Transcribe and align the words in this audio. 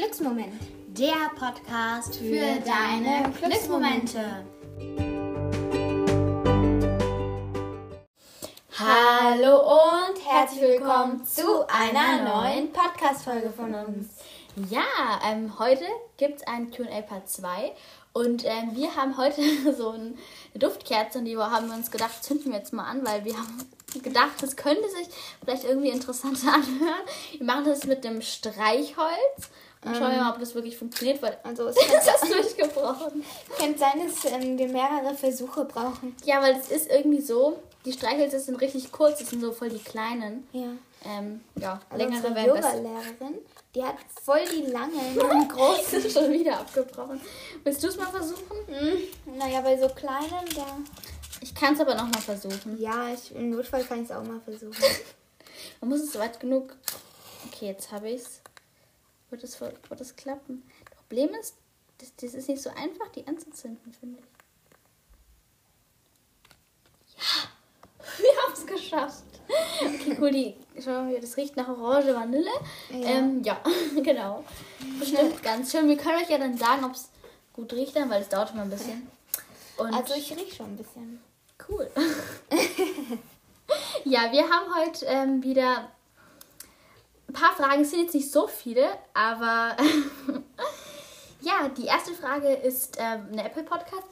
Glücksmoment. 0.00 0.54
Der 0.98 1.30
Podcast 1.38 2.16
für 2.16 2.58
deine 2.64 3.30
Glücksmomente. 3.38 4.46
Hallo 8.78 9.60
und 9.60 10.26
herzlich 10.26 10.62
willkommen 10.62 11.22
zu 11.26 11.66
einer 11.68 12.22
neuen 12.24 12.72
Podcast-Folge 12.72 13.50
von 13.50 13.74
uns. 13.74 14.06
Ja, 14.70 15.20
ähm, 15.30 15.58
heute 15.58 15.84
gibt 16.16 16.40
es 16.40 16.46
ein 16.46 16.70
QA 16.70 17.02
Part 17.02 17.28
2 17.28 17.72
und 18.14 18.46
ähm, 18.46 18.70
wir 18.72 18.96
haben 18.96 19.18
heute 19.18 19.42
so 19.76 19.90
eine 19.90 20.14
Duftkerze 20.54 21.18
und 21.18 21.26
die 21.26 21.36
haben 21.36 21.68
wir 21.68 21.74
uns 21.74 21.90
gedacht, 21.90 22.24
zünden 22.24 22.52
wir 22.52 22.58
jetzt 22.58 22.72
mal 22.72 22.84
an, 22.84 23.04
weil 23.04 23.26
wir 23.26 23.36
haben 23.36 23.70
gedacht, 24.02 24.40
das 24.40 24.56
könnte 24.56 24.88
sich 24.88 25.08
vielleicht 25.44 25.64
irgendwie 25.64 25.88
interessanter 25.90 26.48
anhören. 26.54 27.02
Wir 27.36 27.44
machen 27.46 27.64
das 27.64 27.84
mit 27.84 28.04
dem 28.04 28.22
Streichholz 28.22 29.48
und 29.84 29.94
schauen 29.96 30.10
wir 30.10 30.18
Ähm. 30.18 30.24
mal, 30.24 30.32
ob 30.32 30.40
das 30.40 30.54
wirklich 30.54 30.76
funktioniert, 30.76 31.20
weil 31.22 31.38
Also 31.44 31.66
es 31.68 31.76
das 31.76 32.22
ist 32.22 32.32
durchgebrochen. 32.34 33.24
könnte 33.58 33.78
sein, 33.78 34.02
dass 34.06 34.24
ähm, 34.32 34.58
wir 34.58 34.68
mehrere 34.68 35.14
Versuche 35.14 35.64
brauchen. 35.64 36.14
Ja, 36.24 36.40
weil 36.42 36.56
es 36.56 36.70
ist 36.70 36.90
irgendwie 36.90 37.20
so, 37.20 37.58
die 37.84 37.92
Streichhölzer 37.92 38.38
sind 38.40 38.60
richtig 38.60 38.92
kurz, 38.92 39.18
das 39.20 39.30
sind 39.30 39.40
so 39.40 39.52
voll 39.52 39.70
die 39.70 39.78
kleinen. 39.78 40.46
Ja. 40.52 40.68
Ähm, 41.06 41.40
ja, 41.56 41.80
Also 41.88 42.04
längere 42.04 42.34
wären 42.34 42.52
besser. 42.52 42.76
Yoga-Lehrerin, 42.76 43.38
die 43.74 43.82
hat 43.82 43.94
voll 44.22 44.40
die 44.52 44.70
langen 44.70 45.18
und 45.18 45.48
großen. 45.48 45.84
Das 45.92 46.04
ist 46.04 46.12
schon 46.12 46.30
wieder 46.30 46.60
abgebrochen. 46.60 47.18
Willst 47.64 47.82
du 47.82 47.88
es 47.88 47.96
mal 47.96 48.10
versuchen? 48.10 48.56
Hm, 48.66 49.36
naja, 49.38 49.62
bei 49.62 49.78
so 49.78 49.88
kleinen, 49.88 50.44
da. 50.54 50.76
Ich 51.40 51.54
kann 51.54 51.74
es 51.74 51.80
aber 51.80 51.94
noch 51.94 52.08
mal 52.08 52.20
versuchen. 52.20 52.80
Ja, 52.80 53.12
ich, 53.12 53.34
im 53.34 53.50
Notfall 53.50 53.84
kann 53.84 54.02
ich 54.02 54.10
es 54.10 54.16
auch 54.16 54.24
mal 54.24 54.40
versuchen. 54.40 54.76
Man 55.80 55.90
muss 55.90 56.00
es 56.00 56.18
weit 56.18 56.38
genug. 56.40 56.76
Okay, 57.46 57.66
jetzt 57.66 57.90
habe 57.90 58.10
ich 58.10 58.22
es. 58.22 58.40
Wird 59.30 59.44
es 59.44 59.60
wird 59.60 60.00
es 60.00 60.16
klappen? 60.16 60.62
Das 60.84 60.96
Problem 60.98 61.34
ist, 61.34 61.54
das, 61.98 62.12
das 62.16 62.34
ist 62.34 62.48
nicht 62.48 62.62
so 62.62 62.70
einfach, 62.70 63.08
die 63.14 63.26
anzuzünden, 63.26 63.92
finde 63.92 64.18
ich. 64.18 64.24
Ja, 67.16 67.48
wir 68.18 68.42
haben 68.42 68.52
es 68.52 68.66
geschafft. 68.66 69.24
Okay, 69.80 70.16
cool, 70.20 70.30
die, 70.30 70.54
schau 70.80 71.02
mal, 71.02 71.20
das 71.20 71.36
riecht 71.36 71.56
nach 71.56 71.68
Orange 71.68 72.14
Vanille. 72.14 72.50
Ja. 72.90 72.96
Ja, 72.96 73.08
ähm, 73.08 73.42
ja 73.42 73.60
genau. 74.02 74.44
Bestimmt 74.98 75.42
ganz 75.42 75.72
schön. 75.72 75.88
Wir 75.88 75.96
können 75.96 76.22
euch 76.22 76.28
ja 76.28 76.38
dann 76.38 76.56
sagen, 76.56 76.84
ob 76.84 76.92
es 76.92 77.08
gut 77.52 77.72
riecht, 77.72 77.96
dann, 77.96 78.10
weil 78.10 78.22
es 78.22 78.28
dauert 78.28 78.52
immer 78.52 78.62
ein 78.62 78.70
bisschen. 78.70 79.08
Und 79.76 79.94
Also 79.94 80.14
ich 80.14 80.30
rieche 80.36 80.54
schon 80.54 80.66
ein 80.66 80.76
bisschen. 80.76 81.20
Cool. 81.68 81.90
ja, 84.04 84.32
wir 84.32 84.48
haben 84.48 84.74
heute 84.74 85.06
ähm, 85.06 85.42
wieder 85.42 85.90
ein 87.28 87.32
paar 87.32 87.52
Fragen. 87.52 87.82
Es 87.82 87.90
sind 87.90 88.02
jetzt 88.02 88.14
nicht 88.14 88.30
so 88.30 88.46
viele, 88.46 88.88
aber 89.14 89.76
ja, 91.40 91.68
die 91.76 91.86
erste 91.86 92.12
Frage 92.14 92.52
ist 92.52 92.96
ähm, 92.98 93.28
eine 93.32 93.44
Apple 93.44 93.64
Podcast 93.64 94.04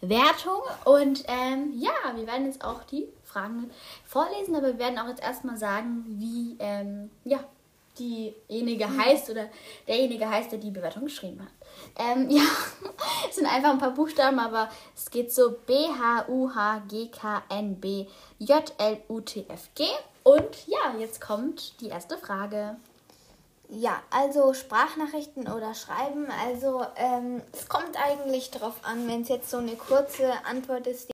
Bewertung 0.00 0.60
und 0.84 1.24
ähm, 1.28 1.72
ja, 1.74 1.92
wir 2.14 2.26
werden 2.26 2.46
jetzt 2.46 2.62
auch 2.62 2.84
die 2.84 3.08
Fragen 3.22 3.70
vorlesen, 4.04 4.54
aber 4.54 4.66
wir 4.68 4.78
werden 4.78 4.98
auch 4.98 5.08
jetzt 5.08 5.22
erstmal 5.22 5.56
sagen, 5.56 6.04
wie 6.06 6.56
ähm, 6.58 7.10
ja 7.24 7.40
diejenige 7.98 8.88
heißt 8.96 9.30
oder 9.30 9.48
derjenige 9.86 10.28
heißt, 10.28 10.52
der 10.52 10.58
die 10.58 10.70
Bewertung 10.70 11.04
geschrieben 11.04 11.40
hat. 11.40 11.52
Ähm, 11.98 12.28
ja, 12.30 12.42
es 13.28 13.36
sind 13.36 13.46
einfach 13.46 13.70
ein 13.70 13.78
paar 13.78 13.94
Buchstaben, 13.94 14.38
aber 14.38 14.68
es 14.96 15.10
geht 15.10 15.32
so 15.32 15.52
B 15.66 15.74
H 15.74 16.26
U 16.28 16.50
H 16.54 16.82
G 16.88 17.08
K 17.08 17.42
N 17.48 17.80
B 17.80 18.06
J 18.38 18.72
L 18.78 18.98
U 19.08 19.20
T 19.20 19.46
F 19.48 19.70
G 19.74 19.84
und 20.22 20.66
ja, 20.66 20.94
jetzt 20.98 21.20
kommt 21.20 21.80
die 21.80 21.88
erste 21.88 22.16
Frage. 22.18 22.76
Ja, 23.68 24.02
also 24.10 24.52
Sprachnachrichten 24.52 25.48
oder 25.48 25.74
Schreiben. 25.74 26.28
Also 26.46 26.84
ähm, 26.96 27.42
es 27.52 27.68
kommt 27.68 27.96
eigentlich 27.96 28.50
drauf 28.50 28.74
an, 28.82 29.08
wenn 29.08 29.22
es 29.22 29.28
jetzt 29.28 29.50
so 29.50 29.56
eine 29.56 29.76
kurze 29.76 30.32
Antwort 30.44 30.86
ist, 30.86 31.13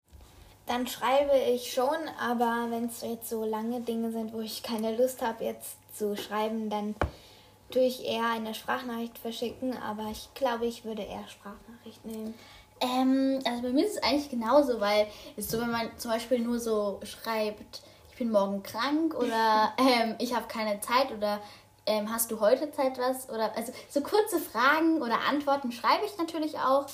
dann 0.71 0.87
schreibe 0.87 1.37
ich 1.37 1.73
schon, 1.73 1.99
aber 2.21 2.69
wenn 2.71 2.85
es 2.85 3.01
jetzt 3.03 3.29
so 3.29 3.45
lange 3.45 3.81
Dinge 3.81 4.13
sind, 4.13 4.33
wo 4.33 4.41
ich 4.41 4.63
keine 4.63 4.97
Lust 4.97 5.21
habe, 5.21 5.43
jetzt 5.43 5.77
zu 5.93 6.17
schreiben, 6.17 6.71
dann 6.71 6.95
tue 7.73 7.83
ich 7.83 8.07
eher 8.07 8.31
eine 8.31 8.55
Sprachnachricht 8.55 9.19
verschicken, 9.19 9.77
aber 9.77 10.05
ich 10.13 10.29
glaube, 10.35 10.67
ich 10.67 10.85
würde 10.85 11.03
eher 11.03 11.27
Sprachnachricht 11.27 12.05
nehmen. 12.05 12.35
Ähm, 12.81 13.41
also 13.45 13.63
bei 13.63 13.71
mir 13.71 13.85
ist 13.85 13.97
es 13.97 14.03
eigentlich 14.05 14.31
genauso, 14.31 14.81
weil 14.81 15.09
es 15.37 15.47
ist 15.47 15.51
so, 15.51 15.61
wenn 15.61 15.73
man 15.73 15.91
zum 15.99 16.13
Beispiel 16.13 16.39
nur 16.39 16.61
so 16.61 17.01
schreibt, 17.03 17.83
ich 18.13 18.19
bin 18.19 18.31
morgen 18.31 18.63
krank 18.63 19.15
oder 19.15 19.73
ähm, 19.79 20.15
ich 20.21 20.37
habe 20.37 20.47
keine 20.47 20.81
Zeit 20.81 21.11
oder 21.11 21.41
ähm, 21.85 22.13
hast 22.13 22.31
du 22.31 22.39
heute 22.39 22.71
Zeit 22.71 22.97
was 22.97 23.29
oder 23.29 23.57
also 23.57 23.73
so 23.89 24.03
kurze 24.03 24.39
Fragen 24.39 25.03
oder 25.03 25.19
Antworten 25.29 25.73
schreibe 25.73 26.07
ich 26.07 26.17
natürlich 26.17 26.59
auch. 26.59 26.87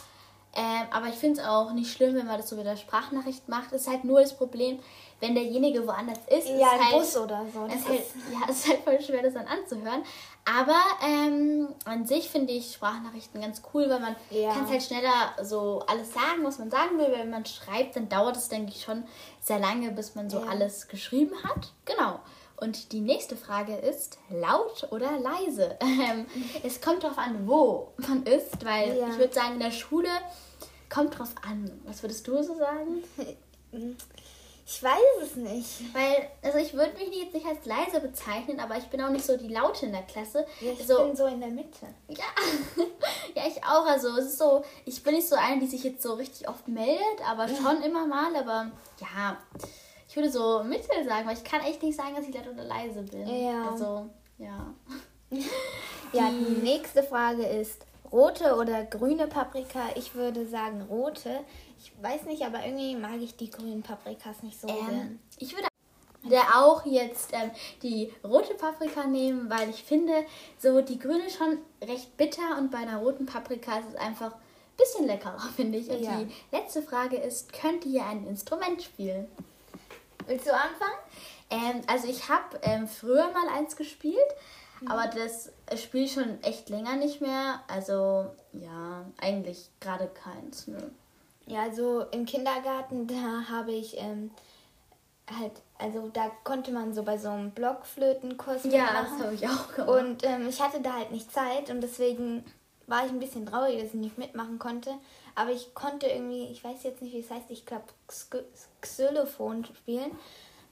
Ähm, 0.59 0.87
aber 0.91 1.09
ich 1.09 1.15
finde 1.17 1.41
es 1.41 1.47
auch 1.47 1.73
nicht 1.73 1.93
schlimm, 1.93 2.15
wenn 2.15 2.27
man 2.27 2.39
das 2.39 2.49
so 2.49 2.57
mit 2.57 2.65
der 2.65 2.77
Sprachnachricht 2.77 3.47
macht. 3.49 3.73
Es 3.73 3.83
ist 3.83 3.89
halt 3.89 4.05
nur 4.05 4.21
das 4.23 4.35
Problem, 4.35 4.79
wenn 5.21 5.35
derjenige 5.35 5.87
woanders 5.87 6.19
ist. 6.29 6.49
Ja, 6.49 6.73
im 6.77 6.81
halt, 6.83 6.93
Bus 6.93 7.17
oder 7.17 7.45
so. 7.53 7.67
es 7.67 7.75
ist 7.81 7.89
halt, 7.89 8.05
ja, 8.33 8.39
es 8.49 8.57
ist 8.61 8.69
halt 8.69 8.81
voll 8.85 9.01
schwer, 9.03 9.23
das 9.23 9.35
dann 9.35 9.47
anzuhören. 9.47 10.03
Aber 10.45 10.81
ähm, 11.05 11.69
an 11.85 12.07
sich 12.07 12.31
finde 12.31 12.55
ich 12.55 12.73
Sprachnachrichten 12.73 13.41
ganz 13.41 13.61
cool, 13.75 13.89
weil 13.91 14.01
man 14.01 14.17
Ja. 14.31 14.55
kann 14.55 14.67
halt 14.69 14.83
schneller 14.83 15.33
so 15.43 15.83
alles 15.87 16.13
sagen, 16.15 16.43
was 16.45 16.59
man 16.59 16.71
sagen 16.71 16.97
will. 16.99 17.13
Wenn 17.13 17.29
man 17.31 17.45
schreibt, 17.45 17.97
dann 17.97 18.09
dauert 18.09 18.37
es, 18.37 18.49
denke 18.49 18.73
ich, 18.75 18.83
schon 18.83 19.05
sehr 19.43 19.59
lange, 19.59 19.91
bis 19.91 20.15
man 20.15 20.31
so 20.31 20.39
Ja. 20.39 20.47
alles 20.49 20.89
geschrieben 20.89 21.35
hat. 21.45 21.73
Genau. 21.85 22.21
Und 22.59 22.93
die 22.93 23.01
nächste 23.01 23.37
Frage 23.37 23.75
ist, 23.77 24.19
laut 24.31 24.89
oder 24.91 25.19
leise? 25.19 25.77
Ähm, 25.83 26.27
es 26.63 26.81
kommt 26.81 27.03
darauf 27.05 27.19
an, 27.19 27.47
wo 27.47 27.93
man 27.99 28.23
ist, 28.23 28.65
weil 28.65 28.97
Ja. 28.97 29.09
ich 29.09 29.19
würde 29.19 29.35
sagen, 29.35 29.55
in 29.55 29.61
der 29.61 29.71
Schule 29.73 30.09
kommt 30.97 31.19
drauf 31.19 31.35
an. 31.47 31.71
Was 31.85 32.03
würdest 32.03 32.27
du 32.27 32.43
so 32.43 32.57
sagen? 32.57 33.05
ich 34.67 34.83
weiß 34.83 35.23
es 35.23 35.37
nicht. 35.37 35.95
Weil, 35.95 36.31
also 36.43 36.57
ich 36.57 36.73
würde 36.73 36.95
mich 36.95 37.15
jetzt 37.15 37.35
nicht 37.35 37.45
als 37.45 37.67
leise 37.67 38.01
bezeichnen, 38.01 38.61
aber 38.61 38.79
ich 38.79 38.85
bin 38.85 39.03
auch 39.03 39.11
nicht 39.11 39.27
so 39.27 39.37
die 39.37 39.49
Laute 39.49 39.87
in 39.87 39.93
der 39.93 40.05
Klasse. 40.05 40.47
Ja, 40.61 40.73
ich 40.73 40.81
also, 40.81 41.05
bin 41.05 41.15
so 41.15 41.27
in 41.27 41.41
der 41.41 41.51
Mitte. 41.51 41.87
ja. 42.09 42.25
ja, 43.35 43.43
ich 43.47 43.63
auch. 43.63 43.85
Also 43.85 44.09
es 44.17 44.27
ist 44.27 44.39
so, 44.39 44.65
ich 44.87 45.03
bin 45.03 45.15
nicht 45.15 45.29
so 45.29 45.37
eine, 45.37 45.61
die 45.61 45.67
sich 45.67 45.85
jetzt 45.85 46.03
so 46.03 46.15
richtig 46.15 46.49
oft 46.49 46.67
meldet, 46.67 47.29
aber 47.29 47.47
schon 47.47 47.83
immer 47.83 48.07
mal. 48.07 48.35
Aber 48.35 48.71
ja, 48.99 49.37
ich 50.09 50.17
würde 50.17 50.31
so 50.31 50.65
mittel 50.65 51.05
sagen, 51.05 51.27
weil 51.29 51.37
ich 51.37 51.45
kann 51.45 51.61
echt 51.61 51.83
nicht 51.83 51.97
sagen, 51.97 52.15
dass 52.17 52.27
ich 52.27 52.35
laut 52.35 52.49
oder 52.49 52.65
leise 52.65 53.03
bin. 53.03 53.29
Ja. 53.29 53.71
Also, 53.71 54.07
ja. 54.39 54.75
Ja, 56.13 56.31
die 56.31 56.63
nächste 56.63 57.03
Frage 57.03 57.45
ist 57.45 57.85
rote 58.17 58.57
oder 58.57 58.85
grüne 58.85 59.27
Paprika. 59.27 59.81
Ich 59.95 60.15
würde 60.15 60.47
sagen 60.49 60.83
rote. 60.89 61.41
Ich 61.79 61.93
weiß 62.03 62.23
nicht, 62.25 62.43
aber 62.45 62.65
irgendwie 62.65 62.97
mag 62.97 63.21
ich 63.21 63.37
die 63.37 63.51
grünen 63.51 63.83
Paprikas 63.83 64.43
nicht 64.43 64.59
so 64.61 64.67
Ähm, 64.69 64.87
gern. 64.87 65.21
ich 65.39 65.55
würde 65.55 65.69
der 66.25 66.43
auch 66.57 66.85
jetzt 66.87 67.31
ähm, 67.35 67.51
die 67.83 68.13
rote 68.25 68.55
Paprika 68.55 69.07
nehmen, 69.07 69.49
weil 69.51 69.71
ich 69.71 69.85
finde, 69.85 70.25
so 70.59 70.81
die 70.81 70.99
grüne 70.99 71.29
schon 71.31 71.59
recht 71.87 72.17
bitter 72.17 72.57
und 72.59 72.71
bei 72.73 72.79
einer 72.79 72.99
roten 72.99 73.27
Paprika 73.27 73.79
ist 73.79 73.91
es 73.91 73.97
einfach 73.97 74.33
ein 74.33 74.77
bisschen 74.79 75.07
leckerer, 75.07 75.39
finde 75.57 75.79
ich. 75.79 75.89
Und 75.91 76.01
Ja. 76.01 76.17
die 76.19 76.33
letzte 76.57 76.83
Frage 76.83 77.17
ist, 77.17 77.53
könnt 77.53 77.85
ihr 77.85 78.05
ein 78.05 78.27
Instrument 78.27 78.83
spielen? 78.83 79.29
Willst 80.27 80.47
du 80.47 80.53
anfangen? 80.53 80.99
Ähm, 81.51 81.83
also 81.87 82.09
ich 82.09 82.29
habe 82.29 82.59
ähm, 82.63 82.89
früher 82.89 83.31
mal 83.31 83.49
eins 83.57 83.77
gespielt, 83.77 84.17
aber 84.89 85.07
das 85.09 85.51
spiele 85.81 86.05
ich 86.05 86.13
schon 86.13 86.43
echt 86.43 86.69
länger 86.69 86.97
nicht 86.97 87.21
mehr. 87.21 87.61
Also 87.69 88.27
ja, 88.53 89.05
eigentlich 89.19 89.71
gerade 89.81 90.09
keins. 90.09 90.67
Ne? 90.67 90.91
Ja, 91.47 91.63
also 91.63 92.03
im 92.11 92.27
Kindergarten, 92.27 93.07
da 93.07 93.49
habe 93.49 93.73
ich 93.73 93.97
ähm, 93.99 94.31
halt, 95.41 95.53
also 95.79 96.09
da 96.09 96.31
konnte 96.45 96.73
man 96.73 96.93
so 96.93 97.03
bei 97.03 97.17
so 97.19 97.29
einem 97.29 97.51
Blockflötenkurs 97.53 98.65
Ja, 98.65 98.87
das 98.93 99.11
mitmachen. 99.11 99.23
habe 99.25 99.35
ich 99.35 99.49
auch 99.49 99.73
gemacht. 99.75 100.03
Und 100.05 100.25
ähm, 100.25 100.49
ich 100.49 100.61
hatte 100.61 100.81
da 100.81 100.95
halt 100.95 101.11
nicht 101.13 101.33
Zeit 101.33 101.71
und 101.71 101.81
deswegen 101.81 102.45
war 102.89 103.05
ich 103.05 103.11
ein 103.11 103.19
bisschen 103.19 103.47
traurig, 103.47 103.77
dass 103.81 103.89
ich 103.89 103.95
nicht 103.95 104.19
mitmachen 104.19 104.59
konnte. 104.59 104.93
Aber 105.35 105.51
ich 105.51 105.75
konnte 105.75 106.07
irgendwie, 106.07 106.47
ich 106.47 106.63
weiß 106.63 106.83
jetzt 106.85 107.03
nicht, 107.03 107.13
wie 107.15 107.21
es 107.21 107.31
heißt, 107.31 107.51
ich 107.51 107.67
glaube 107.67 107.85
Xylophon 108.81 109.65
spielen. 109.65 110.11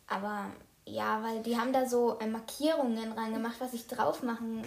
Aber 0.06 0.47
ja, 0.87 1.23
weil 1.23 1.43
die 1.43 1.57
haben 1.59 1.73
da 1.73 1.87
so 1.87 2.19
äh, 2.19 2.27
Markierungen 2.27 3.13
reingemacht, 3.13 3.61
was 3.61 3.73
ich 3.73 3.87
drauf 3.87 4.23
machen, 4.23 4.63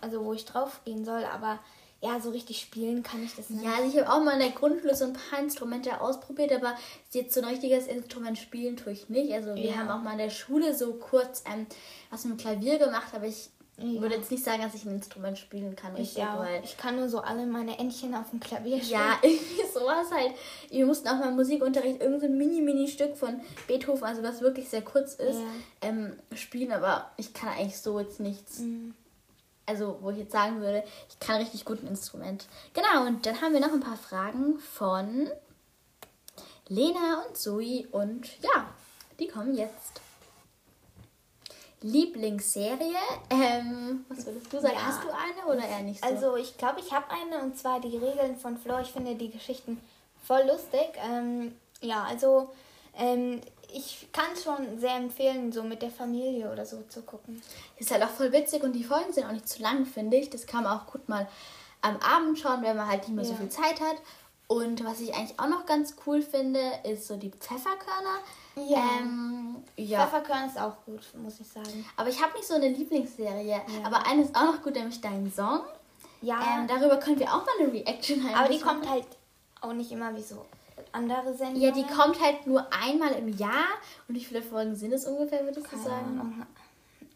also 0.00 0.24
wo 0.24 0.32
ich 0.32 0.44
drauf 0.44 0.80
gehen 0.84 1.04
soll. 1.04 1.24
Aber 1.24 1.58
ja, 2.00 2.18
so 2.20 2.30
richtig 2.30 2.60
spielen 2.60 3.02
kann 3.02 3.22
ich 3.22 3.36
das 3.36 3.48
nicht. 3.50 3.62
Ja, 3.64 3.74
also 3.74 3.88
ich 3.88 3.96
habe 4.02 4.12
auch 4.12 4.24
mal 4.24 4.32
in 4.32 4.40
der 4.40 4.50
Grundschule 4.50 4.94
so 4.96 5.04
ein 5.04 5.12
paar 5.12 5.38
Instrumente 5.38 6.00
ausprobiert, 6.00 6.52
aber 6.52 6.74
jetzt 7.12 7.34
so 7.34 7.40
ein 7.40 7.46
richtiges 7.46 7.86
Instrument 7.86 8.38
spielen 8.38 8.76
tue 8.76 8.92
ich 8.92 9.08
nicht. 9.08 9.32
Also 9.32 9.54
wir 9.54 9.62
Ja. 9.70 9.76
haben 9.76 9.90
auch 9.90 10.02
mal 10.02 10.12
in 10.12 10.18
der 10.18 10.30
Schule 10.30 10.74
so 10.74 10.94
kurz 10.94 11.44
ähm, 11.46 11.66
was 12.10 12.24
mit 12.24 12.38
dem 12.38 12.42
Klavier 12.42 12.78
gemacht, 12.78 13.12
aber 13.14 13.26
ich 13.26 13.50
Ja. 13.78 14.00
würde 14.02 14.16
jetzt 14.16 14.30
nicht 14.30 14.44
sagen, 14.44 14.62
dass 14.62 14.74
ich 14.74 14.84
ein 14.84 14.92
Instrument 14.96 15.38
spielen 15.38 15.74
kann. 15.74 15.94
ich, 15.94 16.00
richtig, 16.16 16.24
weil 16.36 16.62
ich 16.62 16.76
kann 16.76 16.96
nur 16.96 17.08
so 17.08 17.20
alle 17.20 17.46
meine 17.46 17.78
Entchen 17.78 18.14
auf 18.14 18.30
dem 18.30 18.38
Klavier 18.38 18.76
spielen. 18.78 19.00
ja, 19.00 19.18
irgendwie 19.22 19.62
sowas 19.72 20.06
halt. 20.12 20.32
Wir 20.70 20.84
mussten 20.86 21.08
auch 21.08 21.16
mal 21.16 21.30
im 21.30 21.36
Musikunterricht 21.36 22.00
irgendein 22.00 22.30
so 22.32 22.36
Mini-Mini-Stück 22.36 23.16
von 23.16 23.40
Beethoven, 23.66 24.04
also 24.04 24.22
was 24.22 24.40
wirklich 24.42 24.68
sehr 24.68 24.82
kurz 24.82 25.14
ist, 25.14 25.38
Ja. 25.38 25.46
ähm, 25.88 26.16
spielen, 26.34 26.70
aber 26.72 27.10
ich 27.16 27.32
kann 27.32 27.48
eigentlich 27.50 27.78
so 27.78 27.98
jetzt 27.98 28.20
nichts. 28.20 28.58
Mhm. 28.60 28.94
also 29.66 29.98
wo 30.02 30.10
ich 30.10 30.18
jetzt 30.18 30.32
sagen 30.32 30.60
würde, 30.60 30.84
ich 31.08 31.18
kann 31.18 31.36
richtig 31.40 31.64
gut 31.64 31.82
ein 31.82 31.88
Instrument. 31.88 32.46
Genau, 32.74 33.06
und 33.06 33.24
dann 33.24 33.40
haben 33.40 33.54
wir 33.54 33.60
noch 33.60 33.72
ein 33.72 33.80
paar 33.80 33.96
Fragen 33.96 34.58
von 34.58 35.30
Lena 36.68 37.24
und 37.26 37.36
Zoe 37.36 37.86
und 37.90 38.26
ja, 38.42 38.66
die 39.18 39.28
kommen 39.28 39.54
jetzt. 39.54 40.00
Lieblingsserie? 41.82 42.96
Ähm, 43.30 44.04
was 44.08 44.26
würdest 44.26 44.52
du 44.52 44.60
sagen? 44.60 44.74
Ja. 44.74 44.86
Hast 44.86 45.04
du 45.04 45.08
eine 45.08 45.46
oder 45.46 45.66
eher 45.68 45.82
nicht 45.82 46.00
so? 46.02 46.06
Also 46.06 46.36
ich 46.36 46.56
glaube, 46.56 46.80
ich 46.80 46.92
habe 46.92 47.06
eine 47.10 47.42
und 47.42 47.58
zwar 47.58 47.80
die 47.80 47.96
Regeln 47.96 48.36
von 48.36 48.56
Flo. 48.56 48.78
Ich 48.80 48.92
finde 48.92 49.14
die 49.14 49.30
Geschichten 49.30 49.80
voll 50.26 50.42
lustig. 50.46 50.92
Ähm, 51.04 51.54
ja, 51.80 52.04
also 52.04 52.50
ähm, 52.96 53.40
ich 53.72 54.08
kann 54.12 54.26
es 54.34 54.44
schon 54.44 54.78
sehr 54.78 54.96
empfehlen, 54.96 55.52
so 55.52 55.62
mit 55.62 55.82
der 55.82 55.90
Familie 55.90 56.50
oder 56.52 56.66
so 56.66 56.82
zu 56.88 57.02
gucken. 57.02 57.42
Ist 57.78 57.90
halt 57.90 58.02
auch 58.02 58.10
voll 58.10 58.32
witzig 58.32 58.62
und 58.62 58.72
die 58.72 58.84
Folgen 58.84 59.12
sind 59.12 59.26
auch 59.26 59.32
nicht 59.32 59.48
zu 59.48 59.62
lang, 59.62 59.86
finde 59.86 60.16
ich. 60.18 60.30
Das 60.30 60.46
kann 60.46 60.64
man 60.64 60.78
auch 60.78 60.86
gut 60.86 61.08
mal 61.08 61.26
am 61.80 61.96
Abend 61.96 62.38
schauen, 62.38 62.62
wenn 62.62 62.76
man 62.76 62.88
halt 62.88 63.02
nicht 63.02 63.14
mehr 63.14 63.24
ja. 63.24 63.30
so 63.30 63.36
viel 63.36 63.48
Zeit 63.48 63.80
hat. 63.80 63.96
Und 64.52 64.84
was 64.84 65.00
ich 65.00 65.14
eigentlich 65.14 65.38
auch 65.40 65.48
noch 65.48 65.64
ganz 65.64 65.96
cool 66.06 66.20
finde, 66.20 66.60
ist 66.84 67.06
so 67.06 67.16
die 67.16 67.30
Pfefferkörner. 67.30 68.18
Ja. 68.56 68.98
Ähm, 69.00 69.64
ja. 69.76 70.06
Pfefferkörner 70.06 70.46
ist 70.46 70.60
auch 70.60 70.76
gut, 70.84 71.00
muss 71.22 71.40
ich 71.40 71.48
sagen. 71.48 71.86
Aber 71.96 72.10
ich 72.10 72.22
habe 72.22 72.34
nicht 72.34 72.46
so 72.46 72.54
eine 72.54 72.68
Lieblingsserie. 72.68 73.46
Ja. 73.46 73.60
Aber 73.84 74.06
eine 74.06 74.22
ist 74.22 74.36
auch 74.36 74.44
noch 74.44 74.62
gut, 74.62 74.74
nämlich 74.74 75.00
Dein 75.00 75.32
Song. 75.32 75.60
Ja. 76.20 76.36
Ähm, 76.58 76.66
darüber 76.68 76.98
können 76.98 77.18
wir 77.18 77.28
auch 77.28 77.46
mal 77.46 77.52
eine 77.60 77.72
Reaction 77.72 78.22
haben. 78.24 78.34
Aber 78.34 78.48
die 78.48 78.60
kommt 78.60 78.88
halt 78.88 79.06
auch 79.62 79.72
nicht 79.72 79.90
immer 79.90 80.14
wie 80.14 80.22
so 80.22 80.44
andere 80.92 81.34
Sendungen. 81.34 81.62
Ja, 81.62 81.70
die 81.70 81.86
kommt 81.86 82.20
halt 82.20 82.46
nur 82.46 82.66
einmal 82.72 83.12
im 83.12 83.28
Jahr. 83.28 83.64
Und 84.06 84.16
wie 84.16 84.24
viele 84.24 84.42
Folgen 84.42 84.76
sind 84.76 84.92
es 84.92 85.06
ungefähr, 85.06 85.44
würdest 85.44 85.72
du 85.72 85.78
sagen? 85.78 86.46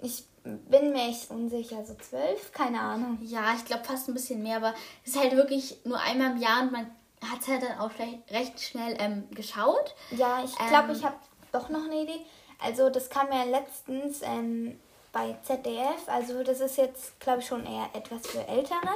Ich 0.00 0.24
bin 0.42 0.92
mir 0.92 1.08
echt 1.08 1.30
unsicher, 1.30 1.84
so 1.84 1.94
zwölf, 1.94 2.52
keine 2.52 2.80
Ahnung. 2.80 3.18
Ja, 3.20 3.54
ich 3.54 3.64
glaube 3.64 3.84
fast 3.84 4.08
ein 4.08 4.14
bisschen 4.14 4.42
mehr, 4.42 4.56
aber 4.56 4.74
es 5.04 5.14
ist 5.14 5.20
halt 5.20 5.36
wirklich 5.36 5.78
nur 5.84 5.98
einmal 5.98 6.32
im 6.32 6.38
Jahr 6.38 6.62
und 6.62 6.72
man 6.72 6.90
hat 7.22 7.40
es 7.40 7.48
halt 7.48 7.62
dann 7.62 7.78
auch 7.78 7.90
recht 8.30 8.60
schnell 8.60 8.96
ähm, 8.98 9.28
geschaut. 9.30 9.94
Ja, 10.10 10.42
ich 10.44 10.54
glaube, 10.56 10.90
ähm, 10.90 10.96
ich 10.96 11.04
habe 11.04 11.16
doch 11.52 11.68
noch 11.68 11.84
eine 11.84 12.02
Idee. 12.02 12.20
Also 12.58 12.90
das 12.90 13.10
kam 13.10 13.32
ja 13.32 13.44
letztens 13.44 14.20
ähm, 14.22 14.78
bei 15.12 15.36
ZDF, 15.42 16.08
also 16.08 16.42
das 16.42 16.60
ist 16.60 16.76
jetzt, 16.76 17.18
glaube 17.20 17.40
ich, 17.40 17.46
schon 17.46 17.64
eher 17.66 17.88
etwas 17.94 18.26
für 18.26 18.46
Ältere. 18.46 18.88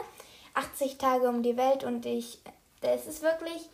80 0.55 0.99
Tage 0.99 1.29
um 1.29 1.43
die 1.43 1.57
Welt 1.57 1.85
und 1.85 2.05
ich, 2.07 2.41
das 2.81 3.07
ist 3.07 3.23
wirklich, 3.23 3.69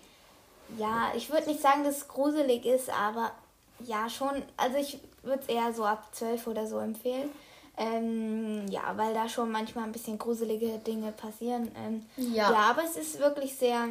ja, 0.78 1.10
ich 1.16 1.30
würde 1.30 1.48
nicht 1.48 1.60
sagen, 1.60 1.84
dass 1.84 1.98
es 1.98 2.08
gruselig 2.08 2.66
ist, 2.66 2.90
aber 2.90 3.32
ja, 3.80 4.08
schon, 4.08 4.42
also 4.56 4.76
ich 4.76 5.00
würde 5.22 5.42
es 5.42 5.48
eher 5.48 5.72
so 5.72 5.84
ab 5.84 6.08
12 6.12 6.46
oder 6.46 6.66
so 6.66 6.78
empfehlen. 6.78 7.30
Ähm, 7.78 8.66
ja, 8.68 8.96
weil 8.96 9.12
da 9.12 9.28
schon 9.28 9.50
manchmal 9.50 9.84
ein 9.84 9.92
bisschen 9.92 10.18
gruselige 10.18 10.78
Dinge 10.78 11.12
passieren. 11.12 11.70
Ähm, 11.76 12.06
ja. 12.16 12.50
ja, 12.50 12.58
aber 12.70 12.84
es 12.84 12.96
ist 12.96 13.18
wirklich 13.18 13.54
sehr 13.54 13.88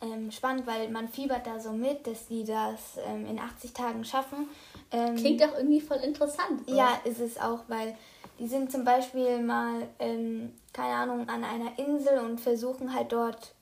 ähm, 0.00 0.30
spannend, 0.30 0.66
weil 0.66 0.88
man 0.90 1.08
fiebert 1.08 1.46
da 1.46 1.58
so 1.58 1.72
mit, 1.72 2.06
dass 2.06 2.26
die 2.28 2.44
das 2.44 2.98
ähm, 3.06 3.26
in 3.26 3.38
80 3.38 3.72
Tagen 3.72 4.04
schaffen. 4.04 4.48
Ähm, 4.92 5.16
Klingt 5.16 5.42
auch 5.42 5.56
irgendwie 5.56 5.80
voll 5.80 5.98
interessant. 5.98 6.66
Oder? 6.66 6.76
Ja, 6.76 7.00
ist 7.04 7.20
es 7.20 7.38
auch, 7.38 7.60
weil 7.68 7.96
die 8.38 8.46
sind 8.46 8.70
zum 8.70 8.84
Beispiel 8.84 9.42
mal, 9.42 9.88
ähm, 9.98 10.52
keine 10.72 10.94
Ahnung, 10.94 11.28
an 11.28 11.42
einer 11.42 11.78
Insel 11.78 12.18
und 12.18 12.40
versuchen 12.40 12.94
halt 12.94 13.12
dort 13.12 13.54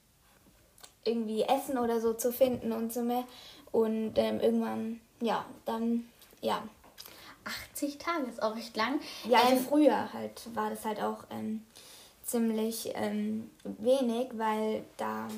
irgendwie 1.04 1.42
Essen 1.42 1.78
oder 1.78 2.00
so 2.00 2.12
zu 2.12 2.32
finden 2.32 2.72
und 2.72 2.92
so 2.92 3.02
mehr. 3.02 3.24
Und 3.72 4.12
ähm, 4.16 4.40
irgendwann, 4.40 5.00
ja, 5.20 5.44
dann, 5.64 6.06
ja. 6.40 6.62
80 7.72 7.98
Tage 7.98 8.26
ist 8.26 8.42
auch 8.42 8.56
recht 8.56 8.76
lang. 8.76 9.00
Ja, 9.28 9.38
also 9.38 9.62
früher 9.68 10.12
halt 10.12 10.54
war 10.54 10.68
das 10.68 10.84
halt 10.84 11.00
auch 11.00 11.18
ziemlich 12.24 12.92
wenig, 13.62 14.30
weil 14.32 14.82
da 14.96 15.28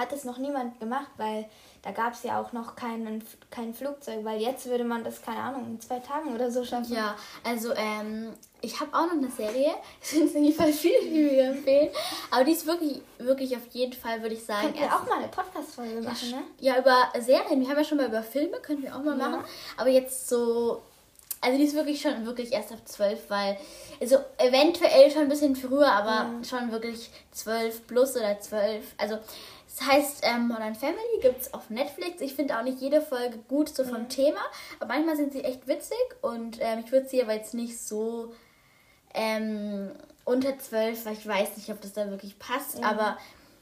hat 0.00 0.12
es 0.12 0.24
noch 0.24 0.38
niemand 0.38 0.80
gemacht, 0.80 1.10
weil 1.16 1.46
da 1.82 1.92
gab 1.92 2.12
es 2.12 2.22
ja 2.22 2.40
auch 2.40 2.52
noch 2.52 2.76
keinen, 2.76 3.24
kein 3.50 3.72
Flugzeug, 3.72 4.24
weil 4.24 4.40
jetzt 4.40 4.66
würde 4.66 4.84
man 4.84 5.02
das, 5.02 5.22
keine 5.22 5.38
Ahnung, 5.38 5.66
in 5.66 5.80
zwei 5.80 5.98
Tagen 5.98 6.34
oder 6.34 6.50
so 6.50 6.64
schaffen. 6.64 6.92
Ja, 6.92 7.16
also 7.42 7.72
ähm, 7.74 8.34
ich 8.60 8.78
habe 8.80 8.92
auch 8.92 9.06
noch 9.06 9.12
eine 9.12 9.30
Serie, 9.30 9.74
es 10.02 10.10
sind 10.10 10.34
nicht 10.42 10.56
voll 10.56 10.72
viele, 10.72 11.02
die 11.02 11.30
wir 11.30 11.44
empfehlen, 11.44 11.90
aber 12.30 12.44
die 12.44 12.52
ist 12.52 12.66
wirklich, 12.66 13.00
wirklich 13.18 13.56
auf 13.56 13.66
jeden 13.70 13.94
Fall, 13.94 14.20
würde 14.22 14.34
ich 14.34 14.44
sagen. 14.44 14.72
Können 14.72 14.80
wir 14.80 14.94
auch 14.94 15.06
mal 15.06 15.18
eine 15.18 15.28
Podcast-Folge 15.28 16.02
machen, 16.02 16.30
ne? 16.30 16.42
Ja, 16.58 16.78
über 16.78 17.08
Serien, 17.18 17.60
wir 17.60 17.68
haben 17.68 17.78
ja 17.78 17.84
schon 17.84 17.98
mal 17.98 18.08
über 18.08 18.22
Filme, 18.22 18.58
können 18.58 18.82
wir 18.82 18.94
auch 18.94 19.02
mal 19.02 19.18
ja. 19.18 19.28
machen, 19.28 19.44
aber 19.76 19.90
jetzt 19.90 20.28
so 20.28 20.82
also 21.42 21.56
die 21.56 21.64
ist 21.64 21.74
wirklich 21.74 22.00
schon 22.00 22.26
wirklich 22.26 22.52
erst 22.52 22.70
ab 22.72 22.80
12, 22.84 23.30
weil, 23.30 23.56
also 24.00 24.18
eventuell 24.36 25.10
schon 25.10 25.22
ein 25.22 25.28
bisschen 25.28 25.56
früher, 25.56 25.90
aber 25.90 26.10
ja. 26.10 26.44
schon 26.46 26.70
wirklich 26.70 27.10
12 27.32 27.86
plus 27.86 28.14
oder 28.16 28.38
12. 28.38 28.84
Also 28.98 29.18
das 29.76 29.86
heißt, 29.86 30.20
ähm, 30.24 30.48
Modern 30.48 30.74
Family 30.74 31.20
gibt 31.22 31.42
es 31.42 31.54
auf 31.54 31.70
Netflix. 31.70 32.20
Ich 32.20 32.34
finde 32.34 32.58
auch 32.58 32.62
nicht 32.62 32.80
jede 32.80 33.00
Folge 33.00 33.38
gut 33.48 33.68
so 33.68 33.84
vom 33.84 34.02
mhm. 34.02 34.08
Thema, 34.08 34.40
aber 34.80 34.94
manchmal 34.94 35.16
sind 35.16 35.32
sie 35.32 35.44
echt 35.44 35.68
witzig 35.68 35.96
und 36.22 36.58
ähm, 36.60 36.82
ich 36.84 36.92
würde 36.92 37.08
sie 37.08 37.22
aber 37.22 37.34
jetzt 37.34 37.54
nicht 37.54 37.80
so 37.80 38.34
ähm, 39.14 39.90
unter 40.24 40.58
12, 40.58 41.06
weil 41.06 41.12
ich 41.12 41.26
weiß 41.26 41.56
nicht, 41.56 41.70
ob 41.70 41.80
das 41.80 41.92
da 41.92 42.10
wirklich 42.10 42.38
passt, 42.38 42.78
mhm. 42.78 42.84
aber 42.84 43.16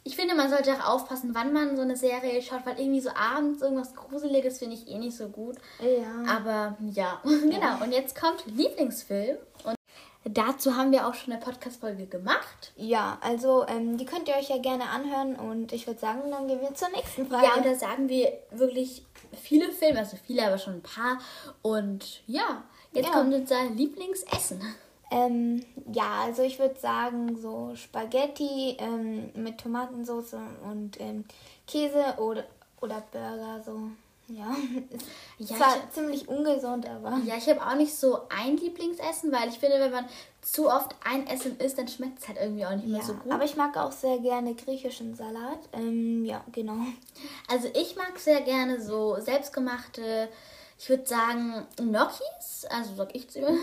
ich 0.09 0.17
finde, 0.17 0.35
man 0.35 0.49
sollte 0.49 0.73
auch 0.73 0.95
aufpassen, 0.95 1.35
wann 1.35 1.53
man 1.53 1.77
so 1.77 1.83
eine 1.83 1.97
Serie 1.97 2.41
schaut, 2.41 2.65
weil 2.65 2.81
irgendwie 2.81 3.01
so 3.01 3.11
abends 3.11 3.61
irgendwas 3.61 3.95
Gruseliges 3.95 4.59
finde 4.59 4.75
ich 4.77 4.89
eh 4.89 4.97
nicht 4.97 5.17
so 5.17 5.29
gut. 5.29 5.57
Ja. 5.81 6.35
Aber 6.35 6.79
ja, 6.91 7.21
genau. 7.25 7.83
Und 7.83 7.93
jetzt 7.93 8.19
kommt 8.19 8.47
Lieblingsfilm. 8.47 9.37
Und 9.65 9.75
Dazu 10.35 10.77
haben 10.77 10.93
wir 10.93 11.07
auch 11.07 11.15
schon 11.15 11.33
eine 11.33 11.43
Podcast-Folge 11.43 12.07
gemacht. 12.07 12.73
Ja, 12.77 13.19
also 13.21 13.67
ähm, 13.67 13.97
die 13.97 14.05
könnt 14.05 14.29
ihr 14.29 14.35
euch 14.35 14.49
ja 14.49 14.59
gerne 14.59 14.85
anhören 14.91 15.37
und 15.37 15.73
ich 15.73 15.87
würde 15.87 16.01
sagen, 16.01 16.31
dann 16.31 16.49
gehen 16.49 16.61
wir 16.61 16.75
zur 16.75 16.91
nächsten 16.91 17.27
Frage. 17.27 17.47
Ja, 17.47 17.55
und 17.55 17.65
da 17.65 17.75
sagen 17.75 18.09
wir 18.09 18.33
wirklich 18.51 19.05
viele 19.33 19.71
Filme, 19.71 20.01
also 20.01 20.17
viele, 20.27 20.47
aber 20.47 20.59
schon 20.59 20.75
ein 20.75 20.83
paar. 20.83 21.19
Und 21.63 22.23
ja, 22.27 22.63
jetzt 22.93 23.07
ja. 23.07 23.13
kommt 23.13 23.33
unser 23.33 23.65
Lieblingsessen. 23.71 24.61
Ähm, 25.11 25.65
ja, 25.91 26.23
also 26.25 26.43
ich 26.43 26.59
würde 26.59 26.79
sagen, 26.79 27.37
so 27.41 27.75
Spaghetti 27.75 28.77
ähm, 28.79 29.31
mit 29.35 29.59
Tomatensauce 29.59 30.37
und 30.71 31.01
ähm, 31.01 31.25
Käse 31.67 32.15
oder, 32.19 32.45
oder 32.81 33.03
Burger, 33.11 33.63
so. 33.65 33.91
Ja, 34.29 34.55
ja, 35.39 35.57
zwar 35.57 35.77
ich, 35.77 35.91
ziemlich 35.91 36.29
ungesund, 36.29 36.87
aber. 36.87 37.19
Ja, 37.25 37.37
ich 37.37 37.49
habe 37.49 37.65
auch 37.67 37.75
nicht 37.75 37.95
so 37.95 38.21
ein 38.29 38.57
Lieblingsessen, 38.59 39.33
weil 39.33 39.49
ich 39.49 39.59
finde, 39.59 39.81
wenn 39.81 39.91
man 39.91 40.05
zu 40.43 40.69
oft 40.69 40.95
ein 41.05 41.27
Essen 41.27 41.59
isst, 41.59 41.79
dann 41.79 41.89
schmeckt 41.89 42.19
es 42.21 42.29
halt 42.29 42.39
irgendwie 42.39 42.67
auch 42.67 42.75
nicht 42.75 42.89
mehr 42.89 43.03
so 43.03 43.15
gut. 43.15 43.33
Aber 43.33 43.45
ich 43.45 43.57
mag 43.57 43.77
auch 43.79 43.93
sehr 43.93 44.19
gerne 44.19 44.55
griechischen 44.55 45.15
Salat. 45.15 45.59
Ähm, 45.73 46.25
ja, 46.25 46.45
genau. 46.53 46.77
Also 47.49 47.69
ich 47.75 47.97
mag 47.97 48.19
sehr 48.19 48.43
gerne 48.43 48.81
so 48.81 49.17
selbstgemachte, 49.19 50.29
ich 50.79 50.89
würde 50.89 51.07
sagen, 51.07 51.67
Gnocchis, 51.77 52.67
also 52.71 52.95
sag 52.95 53.15
ich 53.15 53.29
zu 53.29 53.41
mhm. 53.41 53.59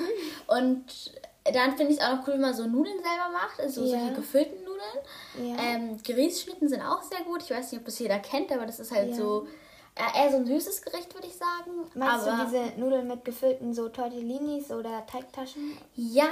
Und 0.48 1.12
dann 1.46 1.78
finde 1.78 1.94
ich 1.94 2.00
es 2.00 2.04
auch 2.04 2.18
noch 2.18 2.28
cool, 2.28 2.34
wenn 2.34 2.42
man 2.42 2.54
so 2.56 2.66
Nudeln 2.66 2.98
selber 2.98 3.30
macht, 3.32 3.60
also 3.60 3.84
ja. 3.84 4.00
solche 4.00 4.14
gefüllten 4.16 4.64
Nudeln. 4.64 5.56
Ja. 5.56 5.64
Ähm, 5.64 5.98
Grießschnitten 6.04 6.68
sind 6.68 6.82
auch 6.82 7.04
sehr 7.04 7.22
gut. 7.22 7.44
Ich 7.44 7.52
weiß 7.52 7.72
nicht, 7.72 7.80
ob 7.80 7.86
das 7.86 8.00
jeder 8.00 8.18
kennt, 8.20 8.52
aber 8.52 8.66
das 8.66 8.80
ist 8.80 8.92
halt 8.92 9.12
ja. 9.12 9.16
so 9.16 9.48
eher 9.96 10.32
so 10.32 10.38
ein 10.38 10.46
süßes 10.46 10.82
Gericht, 10.82 11.14
würde 11.14 11.28
ich 11.28 11.36
sagen. 11.36 11.90
Meinst 11.94 12.28
aber, 12.28 12.46
du 12.46 12.50
diese 12.50 12.80
Nudeln 12.80 13.08
mit 13.08 13.24
gefüllten 13.24 13.74
so 13.74 13.90
Tortellinis 13.90 14.72
oder 14.72 15.06
Teigtaschen? 15.06 15.78
Ja, 15.96 16.30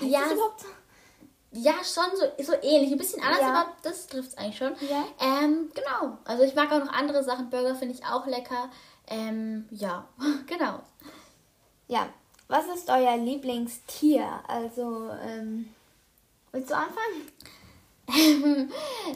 ja. 0.00 0.20
Ja, 1.52 1.72
schon 1.82 2.04
so, 2.14 2.44
so 2.44 2.52
ähnlich. 2.62 2.92
Ein 2.92 2.98
bisschen 2.98 3.22
anders, 3.22 3.40
ja. 3.40 3.48
aber 3.48 3.72
das 3.82 4.06
trifft 4.08 4.30
es 4.30 4.36
eigentlich 4.36 4.58
schon. 4.58 4.74
Ja. 4.90 5.04
Ähm, 5.20 5.70
genau. 5.74 6.18
Also 6.24 6.42
ich 6.42 6.54
mag 6.54 6.70
auch 6.70 6.84
noch 6.84 6.92
andere 6.92 7.24
Sachen. 7.24 7.48
Burger 7.48 7.74
finde 7.74 7.94
ich 7.94 8.04
auch 8.04 8.26
lecker. 8.26 8.68
Ähm, 9.06 9.66
ja, 9.70 10.06
genau. 10.46 10.80
Ja. 11.88 12.08
Was 12.48 12.66
ist 12.66 12.88
euer 12.90 13.16
Lieblingstier? 13.16 14.24
Also, 14.46 15.10
ähm, 15.24 15.74
willst 16.52 16.70
du 16.70 16.76
anfangen? 16.76 17.32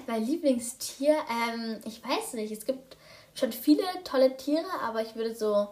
mein 0.06 0.24
Lieblingstier, 0.24 1.16
ähm, 1.30 1.78
ich 1.84 2.02
weiß 2.02 2.32
nicht. 2.34 2.50
Es 2.50 2.66
gibt 2.66 2.96
schon 3.34 3.52
viele 3.52 3.82
tolle 4.04 4.36
Tiere, 4.36 4.66
aber 4.82 5.02
ich 5.02 5.14
würde 5.16 5.34
so 5.34 5.68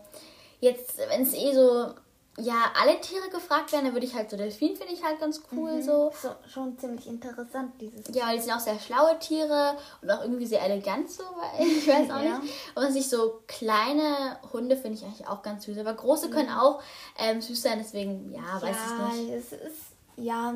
jetzt, 0.61 0.99
wenn 1.11 1.23
es 1.23 1.35
eh 1.35 1.55
so 1.55 1.95
ja, 2.41 2.71
alle 2.81 3.01
Tiere 3.01 3.29
gefragt 3.31 3.73
werden, 3.73 3.87
dann 3.87 3.95
würde 3.95 4.07
ich 4.07 4.15
halt 4.15 4.31
so 4.31 4.37
Delfin 4.37 4.77
finde 4.77 4.93
ich 4.93 5.03
halt 5.03 5.19
ganz 5.19 5.43
cool 5.51 5.73
mhm. 5.73 5.83
so. 5.83 6.13
so. 6.23 6.31
Schon 6.49 6.79
ziemlich 6.79 7.09
interessant 7.09 7.73
dieses. 7.81 8.15
Ja, 8.15 8.27
weil 8.27 8.37
die 8.37 8.43
sind 8.43 8.53
auch 8.53 8.61
sehr 8.61 8.79
schlaue 8.79 9.19
Tiere 9.19 9.77
und 10.01 10.11
auch 10.11 10.23
irgendwie 10.23 10.47
sehr 10.47 10.63
elegant 10.63 11.11
so, 11.11 11.25
weil 11.25 11.67
ich 11.67 11.89
weiß 11.89 12.11
auch 12.11 12.23
ja. 12.23 12.39
nicht. 12.39 12.55
Und 12.77 12.93
sich 12.93 13.09
so 13.09 13.41
kleine 13.49 14.39
Hunde 14.53 14.77
finde 14.77 14.99
ich 14.99 15.05
eigentlich 15.05 15.27
auch 15.27 15.43
ganz 15.43 15.65
süß, 15.65 15.79
aber 15.79 15.95
große 15.95 16.29
mhm. 16.29 16.33
können 16.33 16.51
auch 16.51 16.81
ähm, 17.19 17.41
süß 17.41 17.61
sein, 17.61 17.79
deswegen 17.79 18.31
ja, 18.31 18.39
ja 18.39 18.63
weiß 18.63 18.77
ich 18.87 19.19
nicht. 19.19 19.31
Es 19.33 19.53
ist 19.53 19.87
ja, 20.17 20.55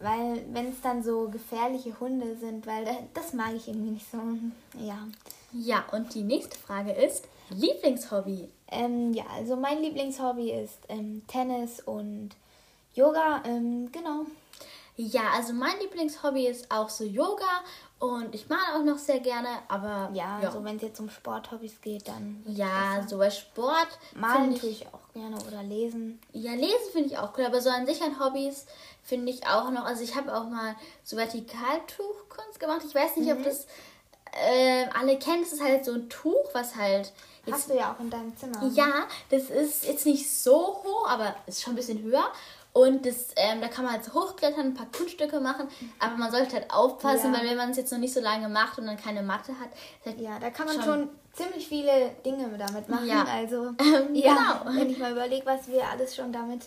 weil 0.00 0.44
wenn 0.52 0.70
es 0.70 0.80
dann 0.80 1.04
so 1.04 1.28
gefährliche 1.28 1.98
Hunde 2.00 2.36
sind, 2.36 2.66
weil 2.66 2.84
das 3.14 3.32
mag 3.32 3.54
ich 3.54 3.68
irgendwie 3.68 3.92
nicht 3.92 4.10
so. 4.10 4.18
Ja. 4.80 5.06
Ja, 5.58 5.84
und 5.92 6.14
die 6.14 6.22
nächste 6.22 6.58
Frage 6.58 6.92
ist 6.92 7.24
Lieblingshobby. 7.50 8.48
Ähm, 8.68 9.12
ja, 9.12 9.24
also 9.34 9.56
mein 9.56 9.80
Lieblingshobby 9.80 10.50
ist 10.50 10.78
ähm, 10.88 11.22
Tennis 11.28 11.80
und 11.80 12.30
Yoga. 12.94 13.42
Ähm, 13.44 13.90
genau. 13.92 14.26
Ja, 14.96 15.30
also 15.34 15.52
mein 15.52 15.78
Lieblingshobby 15.80 16.46
ist 16.46 16.70
auch 16.70 16.88
so 16.88 17.04
Yoga 17.04 17.44
und 17.98 18.34
ich 18.34 18.48
male 18.48 18.76
auch 18.76 18.82
noch 18.82 18.98
sehr 18.98 19.20
gerne, 19.20 19.48
aber 19.68 20.10
Ja, 20.14 20.38
also 20.42 20.64
wenn 20.64 20.76
es 20.76 20.82
jetzt 20.82 21.00
um 21.00 21.10
Sporthobbys 21.10 21.80
geht, 21.82 22.08
dann. 22.08 22.42
ich 22.46 22.58
ja, 22.58 23.06
so 23.06 23.18
bei 23.18 23.30
Sport 23.30 23.88
Malen 24.14 24.54
tue 24.58 24.70
ich 24.70 24.86
auch 24.86 25.12
gerne 25.12 25.36
oder 25.46 25.62
lesen. 25.62 26.18
Ja, 26.32 26.52
lesen 26.52 26.90
finde 26.92 27.08
ich 27.10 27.18
auch 27.18 27.36
cool, 27.36 27.44
aber 27.44 27.60
so 27.60 27.68
an 27.68 27.86
sich 27.86 28.02
an 28.02 28.18
Hobbys 28.18 28.66
finde 29.02 29.30
ich 29.32 29.46
auch 29.46 29.70
noch. 29.70 29.84
Also 29.84 30.02
ich 30.02 30.14
habe 30.16 30.34
auch 30.34 30.48
mal 30.48 30.76
so 31.04 31.16
Vertikaltuchkunst 31.16 32.58
gemacht. 32.58 32.82
Ich 32.86 32.94
weiß 32.94 33.16
nicht, 33.16 33.32
ob 33.32 33.42
das 33.44 33.66
äh, 34.44 34.86
alle 34.98 35.18
kennen. 35.18 35.42
Das 35.42 35.52
ist 35.52 35.62
halt 35.62 35.84
so 35.84 35.92
ein 35.92 36.08
Tuch, 36.08 36.50
was 36.52 36.76
halt 36.76 37.12
jetzt 37.46 37.54
Hast 37.54 37.70
du 37.70 37.76
ja 37.76 37.92
auch 37.92 38.00
in 38.00 38.10
deinem 38.10 38.36
Zimmer. 38.36 38.70
ja, 38.74 39.06
das 39.30 39.44
ist 39.50 39.86
jetzt 39.86 40.06
nicht 40.06 40.30
so 40.30 40.82
hoch, 40.84 41.08
aber 41.08 41.34
ist 41.46 41.62
schon 41.62 41.74
ein 41.74 41.76
bisschen 41.76 42.02
höher. 42.02 42.26
Und 42.76 43.06
das, 43.06 43.28
ähm, 43.36 43.62
da 43.62 43.68
kann 43.68 43.86
man 43.86 43.94
halt 43.94 44.04
so 44.04 44.12
hochklettern, 44.12 44.66
ein 44.66 44.74
paar 44.74 44.88
Kunststücke 44.94 45.40
machen. 45.40 45.66
Aber 45.98 46.16
man 46.18 46.30
sollte 46.30 46.56
halt 46.56 46.70
aufpassen, 46.70 47.32
Ja. 47.32 47.40
weil 47.40 47.48
wenn 47.48 47.56
man 47.56 47.70
es 47.70 47.78
jetzt 47.78 47.90
noch 47.90 47.98
nicht 47.98 48.12
so 48.12 48.20
lange 48.20 48.50
macht 48.50 48.78
und 48.78 48.86
dann 48.86 48.98
keine 48.98 49.22
Matte 49.22 49.52
hat, 49.58 49.70
halt 50.04 50.20
Ja, 50.20 50.38
da 50.38 50.50
kann 50.50 50.66
man 50.66 50.74
Schon. 50.76 50.84
schon, 50.84 51.08
ziemlich 51.32 51.66
viele 51.68 52.10
Dinge 52.24 52.48
damit 52.58 52.86
machen. 52.90 53.06
Ja. 53.08 53.24
Also, 53.24 53.68
Ähm, 53.80 54.14
ja, 54.14 54.60
genau. 54.62 54.76
wenn 54.78 54.90
ich 54.90 54.98
mal 54.98 55.12
überlege, 55.12 55.46
was 55.46 55.68
wir 55.68 55.88
alles 55.88 56.14
schon 56.14 56.30
damit, 56.32 56.64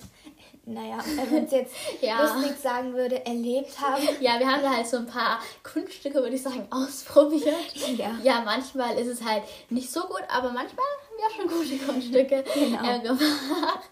naja, 0.66 0.98
wenn 1.30 1.46
es 1.46 1.52
jetzt 1.52 1.76
Ja. 2.02 2.22
lustig 2.24 2.58
sagen 2.60 2.94
würde, 2.96 3.24
erlebt 3.28 3.80
haben. 3.80 4.02
Ja, 4.20 4.40
wir 4.40 4.48
haben 4.52 4.64
da 4.64 4.72
halt 4.78 4.88
so 4.88 4.98
ein 4.98 5.06
paar 5.06 5.40
Kunststücke, 5.62 6.16
würde 6.24 6.36
ich 6.36 6.42
sagen, 6.42 6.66
ausprobiert. 6.72 7.76
Ja. 7.98 8.18
ja, 8.24 8.42
manchmal 8.44 8.98
ist 8.98 9.08
es 9.10 9.24
halt 9.24 9.44
nicht 9.70 9.92
so 9.92 10.02
gut, 10.08 10.24
aber 10.28 10.52
manchmal 10.54 10.86
haben 10.86 11.18
wir 11.18 11.26
auch 11.28 11.36
schon 11.36 11.48
gute 11.60 11.78
Kunststücke 11.86 12.44
Genau. 12.56 12.84
äh, 12.84 13.00
gemacht. 13.00 13.90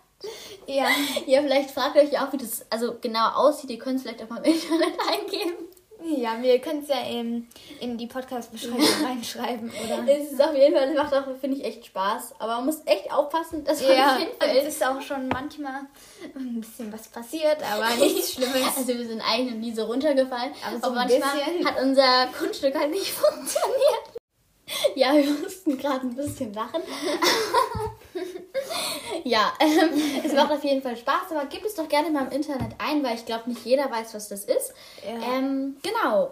Ja, 0.65 0.87
Ja, 1.25 1.41
vielleicht 1.41 1.71
fragt 1.71 1.95
ihr 1.95 2.01
euch 2.03 2.19
auch, 2.19 2.31
wie 2.33 2.37
das 2.37 2.65
also 2.69 2.95
genau 3.01 3.27
aussieht. 3.29 3.69
Ihr 3.69 3.79
könnt 3.79 3.97
es 3.97 4.01
vielleicht 4.03 4.23
auch 4.23 4.29
mal 4.29 4.37
im 4.45 4.53
Internet 4.53 4.99
eingeben. 5.11 5.53
ja 6.21 6.41
wir 6.41 6.59
können 6.59 6.81
es 6.81 6.89
ja 6.89 7.01
in, 7.01 7.47
in 7.79 7.97
die 7.97 8.07
Podcast-Beschreibung 8.07 8.81
reinschreiben, 9.05 9.69
oder? 9.69 10.07
Es 10.11 10.31
ist 10.31 10.41
auf 10.41 10.55
jeden 10.55 10.75
Fall, 10.75 10.93
das 10.93 11.03
macht 11.11 11.13
auch, 11.13 11.37
finde 11.39 11.57
ich, 11.57 11.63
echt 11.65 11.85
Spaß. 11.85 12.33
Aber 12.39 12.55
man 12.57 12.65
muss 12.65 12.81
echt 12.85 13.11
aufpassen, 13.13 13.63
dass 13.63 13.81
man 13.81 13.91
Ja, 13.91 14.17
nicht 14.17 14.27
und 14.27 14.33
es 14.39 14.45
hinfällt. 14.47 14.67
ist 14.67 14.85
auch 14.85 15.01
schon 15.01 15.27
manchmal 15.27 15.81
ein 16.35 16.61
bisschen 16.61 16.91
was 16.91 17.07
passiert, 17.09 17.57
aber 17.63 17.95
nichts 17.95 18.33
Schlimmes. 18.33 18.75
Also 18.77 18.87
wir 18.89 19.05
sind 19.05 19.21
eigentlich 19.21 19.53
noch 19.53 19.59
nie 19.59 19.73
so 19.73 19.85
runtergefallen. 19.85 20.53
Aber 20.65 20.75
Aber, 20.77 20.79
so 20.81 20.87
ein 20.89 20.95
manchmal 20.95 21.45
bisschen. 21.45 21.65
hat 21.67 21.81
unser 21.81 22.27
Kunststück 22.37 22.75
halt 22.75 22.91
nicht 22.91 23.11
funktioniert. 23.11 24.17
Ja, 24.95 25.13
wir 25.13 25.29
mussten 25.31 25.77
gerade 25.77 26.01
ein 26.01 26.15
bisschen 26.15 26.53
lachen. 26.53 26.81
Ja, 29.23 29.53
ähm, 29.59 29.91
es 30.23 30.33
macht 30.33 30.51
auf 30.51 30.63
jeden 30.63 30.81
Fall 30.81 30.97
Spaß, 30.97 31.31
aber 31.31 31.45
gebt 31.45 31.65
es 31.65 31.75
doch 31.75 31.87
gerne 31.87 32.09
mal 32.09 32.25
im 32.27 32.31
Internet 32.31 32.71
ein, 32.79 33.03
weil 33.03 33.15
ich 33.15 33.25
glaube, 33.25 33.49
nicht 33.49 33.65
jeder 33.65 33.89
weiß, 33.91 34.13
was 34.13 34.29
das 34.29 34.45
ist. 34.45 34.73
Ja. 35.05 35.35
Ähm, 35.37 35.77
genau. 35.81 36.31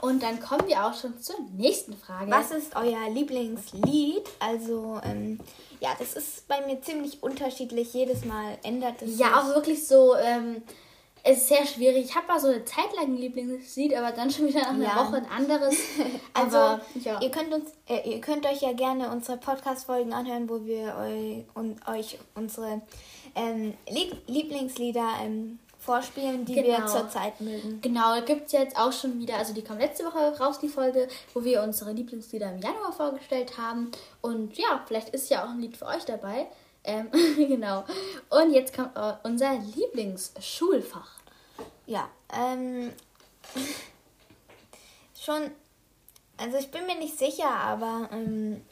Und 0.00 0.22
dann 0.22 0.38
kommen 0.40 0.68
wir 0.68 0.84
auch 0.84 0.94
schon 0.94 1.18
zur 1.20 1.36
nächsten 1.56 1.96
Frage. 1.96 2.30
Was 2.30 2.50
ist 2.50 2.76
euer 2.76 3.08
Lieblingslied? 3.10 4.22
Also, 4.38 5.00
ähm, 5.04 5.40
ja, 5.80 5.90
das 5.98 6.12
ist 6.14 6.46
bei 6.46 6.64
mir 6.66 6.80
ziemlich 6.82 7.22
unterschiedlich. 7.22 7.92
Jedes 7.94 8.24
Mal 8.24 8.58
ändert 8.62 9.00
es 9.02 9.18
Ja, 9.18 9.26
sich. 9.28 9.34
auch 9.36 9.54
wirklich 9.54 9.86
so, 9.86 10.14
ähm, 10.16 10.62
es 11.30 11.38
ist 11.38 11.48
sehr 11.48 11.66
schwierig. 11.66 12.06
Ich 12.06 12.14
habe 12.16 12.26
mal 12.26 12.40
so 12.40 12.48
eine 12.48 12.64
Zeit 12.64 12.94
lang 12.96 13.06
ein 13.06 13.16
Lieblingslied, 13.16 13.94
aber 13.94 14.12
dann 14.12 14.30
schon 14.30 14.46
wieder 14.48 14.60
nach 14.60 14.70
einer 14.70 14.84
Ja. 14.84 14.96
Woche 14.96 15.16
ein 15.16 15.26
anderes. 15.30 15.74
Also, 16.34 16.56
aber, 16.56 16.80
ja. 17.02 17.20
ihr, 17.20 17.30
könnt 17.30 17.52
uns, 17.52 17.70
äh, 17.88 18.08
ihr 18.08 18.20
könnt 18.20 18.46
euch 18.46 18.62
ja 18.62 18.72
gerne 18.72 19.10
unsere 19.10 19.36
Podcast-Folgen 19.36 20.12
anhören, 20.12 20.48
wo 20.48 20.64
wir 20.64 20.94
eu, 20.96 21.42
und 21.54 21.86
euch 21.88 22.18
unsere 22.34 22.80
ähm, 23.34 23.74
Lieb 23.88 24.16
Lieblingslieder 24.26 25.06
ähm, 25.22 25.58
vorspielen, 25.78 26.44
die 26.44 26.54
wir 26.54 26.62
Genau. 26.62 26.86
zurzeit 26.86 27.40
mögen. 27.40 27.80
Genau, 27.82 28.20
gibt 28.22 28.46
es 28.46 28.52
jetzt 28.52 28.76
auch 28.78 28.92
schon 28.92 29.18
wieder, 29.18 29.36
also 29.36 29.52
die 29.52 29.62
kam 29.62 29.78
letzte 29.78 30.04
Woche 30.04 30.38
raus, 30.38 30.58
die 30.60 30.68
Folge, 30.68 31.08
wo 31.34 31.44
wir 31.44 31.62
unsere 31.62 31.92
Lieblingslieder 31.92 32.52
im 32.52 32.60
Januar 32.60 32.92
vorgestellt 32.92 33.58
haben. 33.58 33.90
Und 34.22 34.56
ja, 34.56 34.82
vielleicht 34.86 35.10
ist 35.10 35.28
ja 35.30 35.44
auch 35.44 35.50
ein 35.50 35.60
Lied 35.60 35.76
für 35.76 35.86
euch 35.86 36.04
dabei. 36.04 36.46
Ähm, 36.84 37.08
genau. 37.36 37.84
Und 38.30 38.52
jetzt 38.52 38.74
kommt 38.74 38.96
äh, 38.96 39.12
unser 39.24 39.54
Lieblingsschulfach. 39.76 41.17
Ja, 41.88 42.06
ähm, 42.34 42.92
schon, 45.18 45.50
also 46.36 46.58
ich 46.58 46.70
bin 46.70 46.84
mir 46.84 46.98
nicht 46.98 47.18
sicher, 47.18 47.48
aber 47.48 48.10
ähm, 48.12 48.62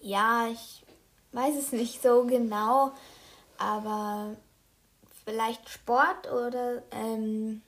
ja, 0.00 0.46
ich 0.46 0.84
weiß 1.32 1.56
es 1.56 1.72
nicht 1.72 2.00
so 2.00 2.24
genau, 2.24 2.92
aber 3.58 4.36
vielleicht 5.24 5.68
Sport 5.68 6.30
oder 6.30 6.84
ähm, 6.92 7.62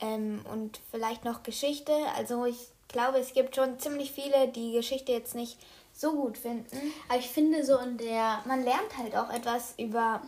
ähm, 0.00 0.44
und 0.50 0.80
vielleicht 0.90 1.24
noch 1.24 1.44
Geschichte. 1.44 1.92
Also 2.16 2.46
ich 2.46 2.66
glaube, 2.88 3.18
es 3.18 3.32
gibt 3.32 3.54
schon 3.54 3.78
ziemlich 3.78 4.10
viele, 4.10 4.48
die 4.48 4.72
Geschichte 4.72 5.12
jetzt 5.12 5.36
nicht 5.36 5.56
so 5.94 6.10
gut 6.14 6.36
finden. 6.36 6.76
Aber 7.08 7.20
ich 7.20 7.28
finde 7.28 7.64
so 7.64 7.78
in 7.78 7.96
der, 7.96 8.42
Man 8.44 8.64
lernt 8.64 8.98
halt 8.98 9.14
auch 9.14 9.30
etwas 9.30 9.74
über 9.78 10.20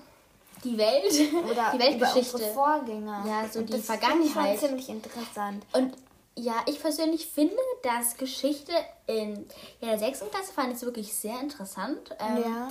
die 0.64 0.76
Welt, 0.78 1.04
oder 1.50 1.70
die 1.72 1.76
über 1.76 1.84
Weltgeschichte. 1.86 2.34
unsere 2.36 2.52
Vorgänger. 2.54 3.24
Ja, 3.26 3.48
so 3.48 3.58
Und 3.60 3.68
die 3.68 3.72
das 3.74 3.86
Vergangenheit. 3.86 4.54
Ich 4.54 4.60
schon 4.60 4.68
ziemlich 4.68 4.88
interessant. 4.88 5.64
Und 5.72 5.94
ja, 6.36 6.54
ich 6.66 6.80
persönlich 6.80 7.26
finde, 7.26 7.54
dass 7.82 8.16
Geschichte 8.16 8.72
in 9.06 9.46
ja, 9.80 9.90
der 9.90 9.98
sechsten 9.98 10.30
Klasse 10.30 10.52
fand 10.52 10.70
ich 10.70 10.76
es 10.76 10.84
wirklich 10.84 11.14
sehr 11.14 11.38
interessant. 11.40 12.10
Ähm, 12.18 12.42
Ja. 12.42 12.68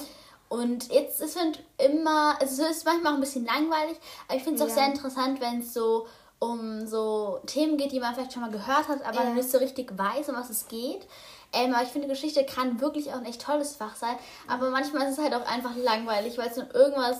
Und 0.50 0.92
jetzt 0.92 1.20
ist 1.22 1.36
es 1.36 1.58
immer, 1.84 2.36
also 2.40 2.62
es 2.64 2.78
ist 2.78 2.86
manchmal 2.86 3.14
auch 3.14 3.18
ein 3.18 3.22
bisschen 3.22 3.46
langweilig, 3.46 3.98
aber 4.28 4.38
ich 4.38 4.44
finde 4.44 4.58
es 4.58 4.62
auch 4.64 4.70
Ja. 4.70 4.84
sehr 4.84 4.94
interessant, 4.94 5.42
wenn 5.42 5.62
es 5.62 5.74
so 5.74 6.06
um 6.40 6.86
so 6.86 7.40
Themen 7.48 7.78
geht, 7.78 7.92
die 7.94 8.00
man 8.00 8.14
vielleicht 8.14 8.34
schon 8.34 8.42
mal 8.44 8.52
gehört 8.52 8.88
hat, 8.90 9.02
aber 9.04 9.24
Ja. 9.24 9.30
nicht 9.34 9.50
so 9.50 9.58
richtig 9.58 9.98
weiß, 9.98 10.30
um 10.30 10.36
was 10.36 10.50
es 10.50 10.68
geht. 10.68 11.08
Ähm, 11.54 11.74
aber 11.74 11.84
ich 11.84 11.90
finde, 11.90 12.08
Geschichte 12.08 12.46
kann 12.46 12.82
wirklich 12.82 13.10
auch 13.12 13.18
ein 13.18 13.26
echt 13.26 13.42
tolles 13.42 13.76
Fach 13.78 13.96
sein. 13.96 14.16
Aber 14.48 14.70
manchmal 14.70 15.08
ist 15.10 15.18
es 15.18 15.24
halt 15.24 15.34
auch 15.34 15.46
einfach 15.48 15.76
langweilig, 15.76 16.38
weil 16.38 16.50
es 16.50 16.58
um 16.58 16.70
irgendwas 16.72 17.18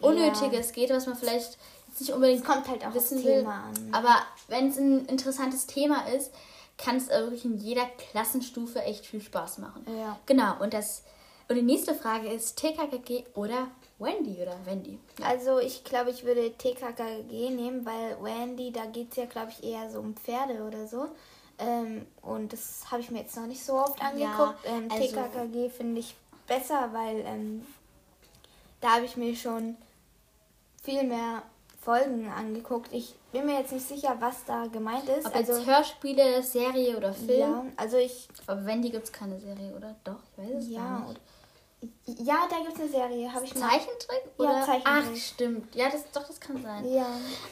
Unnötiges 0.00 0.72
geht, 0.72 0.90
was 0.90 1.06
man 1.06 1.16
vielleicht 1.16 1.58
jetzt 1.88 2.00
nicht 2.00 2.12
unbedingt 2.12 2.40
Es 2.40 2.46
kommt 2.46 2.68
halt 2.68 2.84
auch 2.86 2.94
wissen 2.94 3.18
will. 3.24 3.40
Thema 3.40 3.64
an. 3.64 3.88
Aber 3.92 4.16
wenn 4.48 4.68
es 4.68 4.76
ein 4.78 5.06
interessantes 5.06 5.66
Thema 5.66 6.06
ist, 6.08 6.32
kann 6.78 6.96
es 6.96 7.08
wirklich 7.08 7.44
in 7.44 7.56
jeder 7.58 7.86
Klassenstufe 7.86 8.82
echt 8.82 9.06
viel 9.06 9.22
Spaß 9.22 9.58
machen. 9.58 9.86
Ja. 9.98 10.18
Genau, 10.26 10.60
und 10.60 10.74
das 10.74 11.02
und 11.48 11.54
die 11.56 11.62
nächste 11.62 11.94
Frage 11.94 12.28
ist 12.28 12.56
TKKG 12.58 13.24
oder 13.34 13.68
Wendy 13.98 14.36
oder 14.42 14.58
Wendy. 14.64 14.98
Also 15.22 15.58
ich 15.60 15.84
glaube, 15.84 16.10
ich 16.10 16.24
würde 16.24 16.52
TKKG 16.58 17.50
nehmen, 17.50 17.86
weil 17.86 18.16
Wendy, 18.20 18.72
da 18.72 18.84
geht 18.86 19.12
es 19.12 19.16
ja, 19.16 19.26
glaube 19.26 19.52
ich, 19.52 19.64
eher 19.64 19.88
so 19.90 20.00
um 20.00 20.14
Pferde 20.16 20.64
oder 20.64 20.86
so. 20.88 21.06
Ähm, 21.58 22.04
und 22.20 22.52
das 22.52 22.90
habe 22.90 23.00
ich 23.00 23.10
mir 23.10 23.20
jetzt 23.20 23.36
noch 23.36 23.46
nicht 23.46 23.64
so 23.64 23.74
oft 23.74 24.00
angeguckt. 24.02 24.58
ähm, 24.64 24.88
also- 24.90 25.06
TKKG 25.06 25.70
finde 25.70 26.00
ich 26.00 26.14
besser, 26.46 26.90
weil 26.92 27.20
ähm, 27.20 27.64
da 28.80 28.96
habe 28.96 29.04
ich 29.06 29.16
mir 29.16 29.34
schon 29.36 29.76
viel 30.86 31.02
mehr 31.02 31.42
Folgen 31.82 32.28
angeguckt. 32.28 32.92
Ich 32.92 33.14
bin 33.32 33.46
mir 33.46 33.60
jetzt 33.60 33.72
nicht 33.72 33.86
sicher, 33.86 34.16
was 34.18 34.44
da 34.44 34.66
gemeint 34.66 35.08
ist. 35.08 35.26
Ob 35.26 35.36
also, 35.36 35.52
jetzt 35.52 35.66
Hörspiele, 35.66 36.42
Serie 36.42 36.96
oder 36.96 37.12
Film. 37.12 37.38
ja, 37.38 37.64
also 37.76 37.96
ich, 37.98 38.28
Aber 38.46 38.64
Wendy 38.64 38.90
gibt 38.90 39.04
es 39.04 39.12
keine 39.12 39.38
Serie, 39.38 39.74
oder? 39.76 39.94
Doch, 40.02 40.16
ich 40.32 40.44
weiß 40.44 40.64
es 40.64 40.70
ja, 40.70 40.80
gar 40.80 41.08
nicht. 41.08 42.20
ja, 42.26 42.48
da 42.50 42.56
gibt 42.58 42.74
es 42.74 42.80
eine 42.80 42.88
Serie, 42.88 43.32
habe 43.32 43.44
ich 43.44 43.54
mal. 43.54 43.70
Zeichentrick? 43.70 44.22
Ja, 44.38 44.44
Oder? 44.44 44.62
Zeichentrick. 44.64 44.84
Ach, 45.12 45.16
stimmt. 45.16 45.74
Ja, 45.76 45.90
das, 45.90 46.10
doch, 46.12 46.26
das 46.26 46.40
kann 46.40 46.60
sein. 46.62 46.92
Ja. 46.92 47.06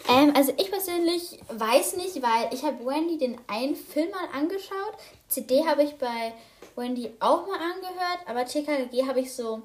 Ähm, 0.09 0.33
also 0.35 0.53
ich 0.57 0.71
persönlich 0.71 1.41
weiß 1.51 1.97
nicht, 1.97 2.21
weil 2.23 2.53
ich 2.53 2.65
habe 2.65 2.85
Wendy 2.85 3.19
den 3.19 3.39
einen 3.47 3.77
Film 3.77 4.11
mal 4.11 4.29
angeschaut. 4.37 4.95
CD 5.29 5.65
habe 5.65 5.85
ich 5.85 5.97
bei 5.97 6.33
Wendy 6.75 7.13
auch 7.21 7.47
mal 7.47 7.59
angehört, 7.59 8.21
aber 8.27 8.45
TKKG 8.45 9.07
habe 9.07 9.21
ich 9.21 9.33
so. 9.33 9.63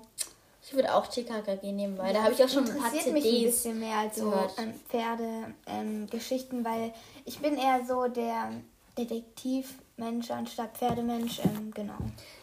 Ich 0.70 0.76
würde 0.76 0.94
auch 0.94 1.08
TKKG 1.08 1.72
nehmen, 1.72 1.98
weil 1.98 2.14
da 2.14 2.22
habe 2.22 2.34
ich 2.34 2.44
auch 2.44 2.48
schon 2.48 2.64
ein 2.64 2.78
paar 2.78 2.94
interessiert 2.94 3.14
mich 3.16 3.26
ein 3.26 3.32
CDs. 3.32 3.56
bisschen 3.56 3.80
mehr 3.80 3.98
als 3.98 4.18
so 4.18 4.32
ähm, 4.60 4.74
Pferde-Geschichten, 4.88 6.64
weil 6.64 6.94
ich 7.26 7.40
bin 7.40 7.58
eher 7.58 7.84
so 7.88 8.08
der 8.08 8.52
Detektivmensch 8.96 10.30
anstatt 10.30 10.78
Pferdemensch. 10.78 11.40
Ähm, 11.40 11.72
genau. 11.74 11.98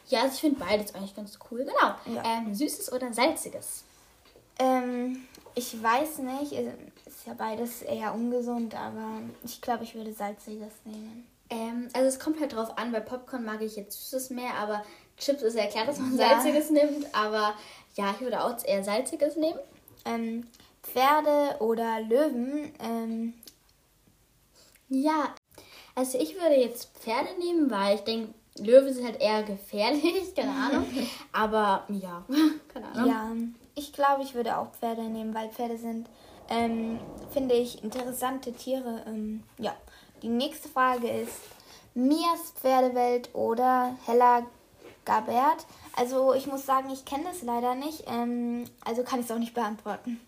Ja, 0.08 0.22
also 0.22 0.34
ich 0.34 0.40
finde 0.40 0.58
beides 0.58 0.92
eigentlich 0.96 1.14
ganz 1.14 1.38
cool. 1.50 1.66
Genau. 1.66 2.16
Ja. 2.16 2.24
Ähm, 2.24 2.52
süßes 2.52 2.92
oder 2.92 3.12
salziges? 3.12 3.84
Ähm, 4.58 5.24
ich 5.54 5.80
weiß 5.80 6.18
nicht, 6.18 6.50
es 6.50 7.14
ist 7.14 7.26
ja 7.28 7.34
beides 7.34 7.82
eher 7.82 8.12
ungesund, 8.12 8.74
aber 8.74 9.20
ich 9.44 9.60
glaube, 9.60 9.84
ich 9.84 9.94
würde 9.94 10.12
salziges 10.12 10.72
nehmen. 10.84 11.28
Ähm, 11.50 11.88
also 11.92 12.08
es 12.08 12.18
kommt 12.18 12.40
halt 12.40 12.54
drauf 12.54 12.76
an, 12.76 12.92
bei 12.92 13.00
Popcorn 13.00 13.44
mag 13.44 13.62
ich 13.62 13.76
jetzt 13.76 13.98
süßes 14.00 14.30
mehr, 14.30 14.54
aber 14.54 14.84
Chips 15.16 15.42
ist 15.42 15.56
ja 15.56 15.66
klar, 15.66 15.86
dass 15.86 15.98
man 15.98 16.16
Ja. 16.16 16.40
salziges 16.40 16.70
nimmt. 16.70 17.06
Aber 17.14 17.54
ja, 17.94 18.10
ich 18.10 18.20
würde 18.20 18.42
auch 18.42 18.56
eher 18.64 18.82
salziges 18.84 19.36
nehmen. 19.36 19.58
Ähm, 20.04 20.46
Pferde 20.82 21.60
oder 21.60 22.00
Löwen, 22.00 22.72
ähm, 22.80 23.34
Ja, 24.88 25.34
also 25.96 26.18
ich 26.18 26.34
würde 26.34 26.54
jetzt 26.54 26.96
Pferde 26.98 27.28
nehmen, 27.40 27.70
weil 27.70 27.96
ich 27.96 28.02
denke, 28.02 28.32
Löwe 28.58 28.92
sind 28.92 29.04
halt 29.04 29.20
eher 29.20 29.42
gefährlich, 29.42 30.34
keine 30.36 30.52
Ahnung. 30.52 30.86
Aber 31.32 31.84
ja, 31.88 32.24
keine 32.72 32.86
Ahnung. 32.88 33.06
ja, 33.08 33.32
ich 33.74 33.92
glaube, 33.92 34.22
ich 34.22 34.34
würde 34.34 34.56
auch 34.58 34.72
Pferde 34.72 35.02
nehmen, 35.02 35.34
weil 35.34 35.50
Pferde 35.50 35.76
sind 35.76 36.08
ähm, 36.48 37.00
finde 37.32 37.56
ich 37.56 37.82
interessante 37.82 38.52
Tiere. 38.52 39.02
Ähm, 39.08 39.42
ja, 39.58 39.74
die 40.26 40.32
nächste 40.32 40.68
Frage 40.68 41.08
ist 41.08 41.38
Mias 41.94 42.52
Pferdewelt 42.60 43.32
oder 43.32 43.96
Hella 44.06 44.44
Gabert. 45.04 45.66
Also 45.96 46.34
ich 46.34 46.48
muss 46.48 46.66
sagen, 46.66 46.90
ich 46.90 47.04
kenne 47.04 47.24
das 47.24 47.42
leider 47.42 47.76
nicht. 47.76 48.02
Ähm, 48.08 48.64
also 48.84 49.04
kann 49.04 49.20
ich 49.20 49.26
es 49.26 49.30
auch 49.30 49.38
nicht 49.38 49.54
beantworten. 49.54 50.20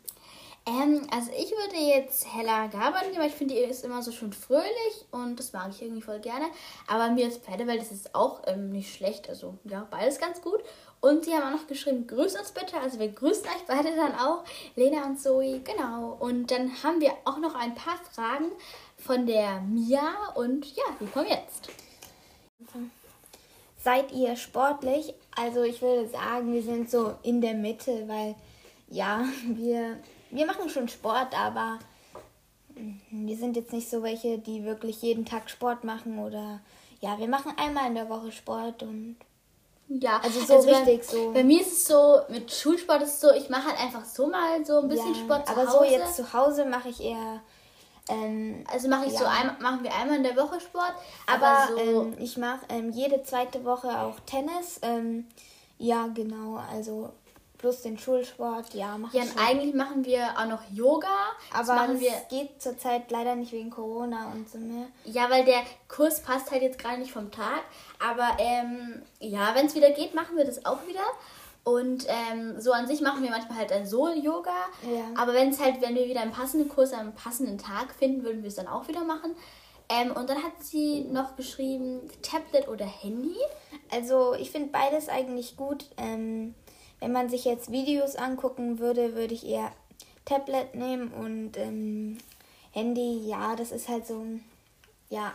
Ähm, 0.66 1.04
also 1.10 1.32
ich 1.32 1.50
würde 1.50 1.84
jetzt 1.96 2.32
Hella 2.32 2.68
Gabert 2.68 3.06
nehmen, 3.06 3.18
weil 3.18 3.28
ich 3.28 3.34
finde, 3.34 3.54
die 3.54 3.60
ist 3.60 3.84
immer 3.84 4.00
so 4.02 4.12
schön 4.12 4.32
fröhlich 4.32 5.04
und 5.10 5.36
das 5.36 5.52
mag 5.52 5.70
ich 5.70 5.82
irgendwie 5.82 6.02
voll 6.02 6.20
gerne. 6.20 6.46
Aber 6.86 7.10
mir 7.10 7.24
als 7.24 7.38
Pferdewelt 7.38 7.82
ist 7.82 8.14
auch 8.14 8.42
ähm, 8.46 8.70
nicht 8.70 8.94
schlecht. 8.94 9.28
Also 9.28 9.54
ja, 9.64 9.88
beides 9.90 10.20
ganz 10.20 10.40
gut. 10.40 10.60
Und 11.00 11.24
sie 11.24 11.34
haben 11.34 11.42
auch 11.42 11.60
noch 11.60 11.66
geschrieben, 11.66 12.06
grüß 12.06 12.38
uns 12.38 12.52
bitte. 12.52 12.78
Also 12.80 12.98
wir 12.98 13.08
grüßen 13.08 13.44
euch 13.44 13.66
beide 13.66 13.94
dann 13.96 14.14
auch, 14.14 14.44
Lena 14.76 15.06
und 15.06 15.20
Zoe, 15.20 15.60
genau. 15.60 16.16
Und 16.20 16.50
dann 16.50 16.82
haben 16.82 17.00
wir 17.00 17.12
auch 17.24 17.38
noch 17.38 17.54
ein 17.54 17.74
paar 17.74 17.98
Fragen 18.12 18.50
von 18.98 19.26
der 19.26 19.60
Mia 19.60 20.32
und 20.34 20.66
ja, 20.76 20.84
die 21.00 21.06
kommen 21.06 21.28
jetzt. 21.28 21.70
Seid 23.82 24.12
ihr 24.12 24.36
sportlich? 24.36 25.14
Also 25.36 25.62
ich 25.62 25.80
würde 25.80 26.08
sagen, 26.08 26.52
wir 26.52 26.62
sind 26.62 26.90
so 26.90 27.14
in 27.22 27.40
der 27.40 27.54
Mitte, 27.54 28.06
weil 28.08 28.34
ja, 28.88 29.24
wir, 29.46 29.98
wir 30.30 30.46
machen 30.46 30.68
schon 30.68 30.88
Sport, 30.88 31.38
aber 31.38 31.78
wir 33.10 33.36
sind 33.36 33.56
jetzt 33.56 33.72
nicht 33.72 33.88
so 33.88 34.02
welche, 34.02 34.38
die 34.38 34.64
wirklich 34.64 35.02
jeden 35.02 35.24
Tag 35.24 35.50
Sport 35.50 35.84
machen 35.84 36.18
oder 36.18 36.60
ja, 37.00 37.18
wir 37.18 37.28
machen 37.28 37.52
einmal 37.56 37.88
in 37.88 37.94
der 37.94 38.08
Woche 38.08 38.32
Sport 38.32 38.82
und 38.82 39.16
ja, 39.88 40.20
also 40.22 40.40
so 40.40 40.56
also 40.56 40.68
richtig 40.68 40.98
bei, 40.98 41.04
so. 41.04 41.32
Bei 41.32 41.44
mir 41.44 41.62
ist 41.62 41.72
es 41.72 41.86
so, 41.86 42.20
mit 42.28 42.52
Schulsport 42.52 43.02
ist 43.02 43.14
es 43.14 43.20
so, 43.20 43.32
ich 43.32 43.48
mache 43.48 43.68
halt 43.68 43.80
einfach 43.80 44.04
so 44.04 44.26
mal 44.26 44.64
so 44.64 44.80
ein 44.80 44.88
bisschen 44.88 45.14
ja, 45.14 45.20
Sport 45.20 45.46
zu 45.46 45.52
aber 45.52 45.66
Hause. 45.66 45.76
Aber 45.78 45.86
so 45.86 45.92
jetzt 45.92 46.16
zu 46.16 46.32
Hause 46.32 46.64
mache 46.66 46.90
ich 46.90 47.00
eher. 47.00 47.40
Ähm, 48.08 48.64
also 48.70 48.88
mache 48.88 49.06
ich 49.06 49.12
ja. 49.12 49.18
so 49.18 49.24
ein, 49.24 49.56
machen 49.60 49.82
wir 49.82 49.94
einmal 49.94 50.16
in 50.16 50.22
der 50.22 50.36
Woche 50.36 50.60
Sport. 50.60 50.94
Aber, 51.26 51.46
aber 51.46 51.68
so 51.68 52.02
ähm, 52.02 52.16
ich 52.18 52.36
mache 52.36 52.60
ähm, 52.68 52.90
jede 52.90 53.22
zweite 53.22 53.64
Woche 53.64 54.00
auch 54.00 54.18
Tennis. 54.26 54.80
Ähm, 54.82 55.26
ja, 55.78 56.08
genau. 56.14 56.60
Also 56.72 57.12
plus 57.58 57.82
den 57.82 57.98
Schulsport, 57.98 58.72
ja, 58.72 58.96
machen 58.96 59.16
Ja, 59.16 59.22
und 59.24 59.36
eigentlich 59.36 59.74
machen 59.74 60.04
wir 60.04 60.38
auch 60.38 60.46
noch 60.46 60.62
Yoga. 60.72 61.08
Aber 61.52 61.92
es 61.92 62.00
wir 62.00 62.12
geht 62.30 62.62
zurzeit 62.62 63.10
leider 63.10 63.34
nicht 63.34 63.52
wegen 63.52 63.70
Corona 63.70 64.30
und 64.32 64.48
so 64.48 64.58
mehr. 64.58 64.86
Ja, 65.04 65.28
weil 65.28 65.44
der 65.44 65.62
Kurs 65.88 66.22
passt 66.22 66.50
halt 66.50 66.62
jetzt 66.62 66.78
gerade 66.78 66.98
nicht 66.98 67.12
vom 67.12 67.30
Tag. 67.30 67.62
Aber 67.98 68.36
ähm, 68.38 69.02
ja, 69.18 69.54
wenn 69.54 69.66
es 69.66 69.74
wieder 69.74 69.90
geht, 69.90 70.14
machen 70.14 70.36
wir 70.36 70.44
das 70.44 70.64
auch 70.64 70.86
wieder. 70.86 71.04
Und 71.68 72.06
ähm, 72.08 72.58
so 72.58 72.72
an 72.72 72.86
sich 72.86 73.02
machen 73.02 73.22
wir 73.22 73.28
manchmal 73.28 73.58
halt 73.58 73.72
ein 73.72 73.86
Solo-Yoga. 73.86 74.56
Ja. 74.90 75.20
Aber 75.20 75.34
wenn 75.34 75.50
es 75.50 75.60
halt, 75.60 75.82
wenn 75.82 75.94
wir 75.94 76.08
wieder 76.08 76.22
einen 76.22 76.32
passenden 76.32 76.70
Kurs 76.70 76.94
am 76.94 77.14
passenden 77.14 77.58
Tag 77.58 77.92
finden, 77.92 78.22
würden 78.22 78.40
wir 78.40 78.48
es 78.48 78.54
dann 78.54 78.68
auch 78.68 78.88
wieder 78.88 79.04
machen. 79.04 79.36
Ähm, 79.90 80.12
und 80.12 80.30
dann 80.30 80.42
hat 80.42 80.62
sie 80.62 81.02
noch 81.02 81.36
geschrieben, 81.36 82.00
Tablet 82.22 82.68
oder 82.68 82.86
Handy. 82.86 83.36
Also 83.90 84.32
ich 84.32 84.50
finde 84.50 84.70
beides 84.70 85.10
eigentlich 85.10 85.58
gut. 85.58 85.84
Ähm, 85.98 86.54
wenn 87.00 87.12
man 87.12 87.28
sich 87.28 87.44
jetzt 87.44 87.70
Videos 87.70 88.16
angucken 88.16 88.78
würde, 88.78 89.14
würde 89.14 89.34
ich 89.34 89.46
eher 89.46 89.70
Tablet 90.24 90.74
nehmen 90.74 91.08
und 91.12 91.58
ähm, 91.58 92.16
Handy, 92.72 93.28
ja, 93.28 93.56
das 93.56 93.72
ist 93.72 93.90
halt 93.90 94.06
so 94.06 94.20
ein 94.20 94.42
ja, 95.10 95.32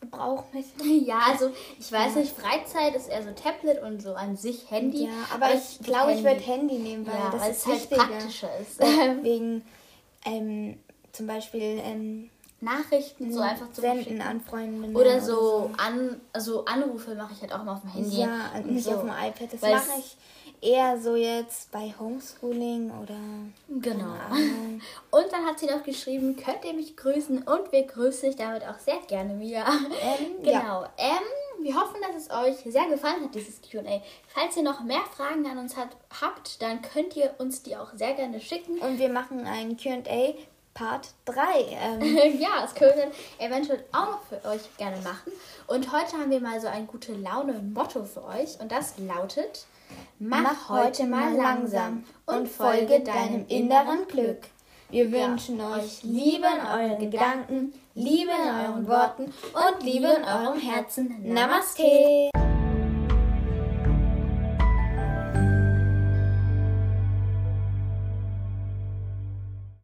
Alltagsgebrauchmittel. 0.00 1.02
Ja, 1.06 1.20
also 1.30 1.50
ich 1.78 1.90
weiß 1.90 2.16
nicht, 2.16 2.36
Freizeit 2.36 2.94
ist 2.94 3.08
eher 3.08 3.22
so 3.22 3.30
Tablet 3.30 3.82
und 3.82 4.02
so 4.02 4.14
an 4.14 4.36
sich 4.36 4.70
Handy. 4.70 5.04
Ja, 5.04 5.10
aber 5.34 5.54
ich 5.54 5.78
glaube, 5.80 6.12
ich 6.12 6.22
würde 6.22 6.40
Handy 6.40 6.78
nehmen, 6.78 7.06
weil 7.06 7.14
ja, 7.14 7.30
das 7.30 7.48
ist 7.48 7.66
halt 7.66 7.90
praktischer 7.90 8.50
ist. 8.58 8.80
Wegen 9.22 9.62
ähm, 10.24 10.78
zum 11.12 11.26
Beispiel 11.26 11.80
ähm, 11.82 12.30
Nachrichten 12.60 13.32
so 13.32 13.40
einfach 13.40 13.70
zu 13.72 13.80
senden 13.80 14.20
an 14.20 14.40
Freunde. 14.40 14.98
Oder 14.98 15.20
so, 15.20 15.32
oder 15.32 15.68
so. 15.68 15.70
An, 15.78 16.20
also 16.32 16.64
Anrufe 16.64 17.14
mache 17.14 17.32
ich 17.34 17.40
halt 17.40 17.52
auch 17.52 17.62
mal 17.62 17.74
auf 17.74 17.82
dem 17.82 17.92
Handy. 17.92 18.20
Ja, 18.20 18.58
nicht 18.64 18.84
so. 18.84 18.92
auf 18.92 19.00
dem 19.00 19.10
iPad. 19.10 19.52
Das 19.52 19.60
mache 19.60 19.98
ich 20.00 20.16
eher 20.60 20.98
so 20.98 21.16
jetzt 21.16 21.70
bei 21.70 21.94
Homeschooling 21.98 22.90
oder. 22.90 23.18
Genau. 23.68 24.14
Und 25.10 25.32
dann 25.32 25.46
hat 25.46 25.58
sie 25.58 25.66
noch 25.66 25.82
geschrieben, 25.82 26.36
könnt 26.36 26.64
ihr 26.64 26.74
mich 26.74 26.96
grüßen 26.96 27.42
und 27.42 27.72
wir 27.72 27.84
grüßen 27.84 28.28
dich 28.28 28.36
damit 28.36 28.62
auch 28.66 28.78
sehr 28.78 28.98
gerne 29.08 29.38
wieder. 29.40 29.66
Ähm, 29.66 30.36
genau. 30.42 30.82
Ja. 30.82 30.90
Ähm, 30.98 31.64
wir 31.64 31.74
hoffen, 31.74 32.00
dass 32.00 32.22
es 32.22 32.30
euch 32.30 32.72
sehr 32.72 32.86
gefallen 32.86 33.24
hat, 33.24 33.34
dieses 33.34 33.60
QA. 33.60 34.00
Falls 34.28 34.56
ihr 34.56 34.62
noch 34.62 34.80
mehr 34.80 35.02
Fragen 35.16 35.46
an 35.46 35.58
uns 35.58 35.76
hat, 35.76 35.88
habt, 36.20 36.62
dann 36.62 36.82
könnt 36.82 37.16
ihr 37.16 37.34
uns 37.38 37.62
die 37.62 37.76
auch 37.76 37.92
sehr 37.94 38.14
gerne 38.14 38.40
schicken. 38.40 38.78
Und 38.78 38.98
wir 38.98 39.08
machen 39.08 39.44
ein 39.46 39.76
QA 39.76 40.34
Part 40.78 41.08
3. 41.24 41.42
Ähm. 41.70 42.00
ja, 42.40 42.60
das 42.60 42.74
können 42.74 42.94
wir 42.94 43.02
dann 43.06 43.50
eventuell 43.50 43.84
auch 43.92 44.06
noch 44.06 44.22
für 44.22 44.48
euch 44.48 44.60
gerne 44.76 44.98
machen. 44.98 45.32
Und 45.66 45.92
heute 45.92 46.12
haben 46.12 46.30
wir 46.30 46.40
mal 46.40 46.60
so 46.60 46.68
ein 46.68 46.86
gute 46.86 47.14
Laune-Motto 47.14 48.04
für 48.04 48.24
euch. 48.24 48.60
Und 48.60 48.70
das 48.70 48.96
lautet: 48.98 49.66
Mach, 50.18 50.68
heute 50.68 51.06
mal 51.06 51.34
langsam 51.34 52.04
und 52.26 52.48
folge 52.48 53.00
deinem 53.00 53.46
inneren 53.48 54.06
Glück. 54.08 54.40
Wir 54.90 55.12
wünschen 55.12 55.60
euch 55.60 56.02
Liebe 56.02 56.46
in 56.46 56.66
euren 56.66 56.98
Gedanken, 56.98 57.72
Liebe 57.94 58.30
in 58.30 58.48
euren 58.48 58.88
Worten 58.88 59.24
und 59.24 59.82
Liebe 59.84 60.06
in 60.08 60.24
eurem 60.24 60.58
Herzen. 60.58 61.14
Namaste. 61.22 62.30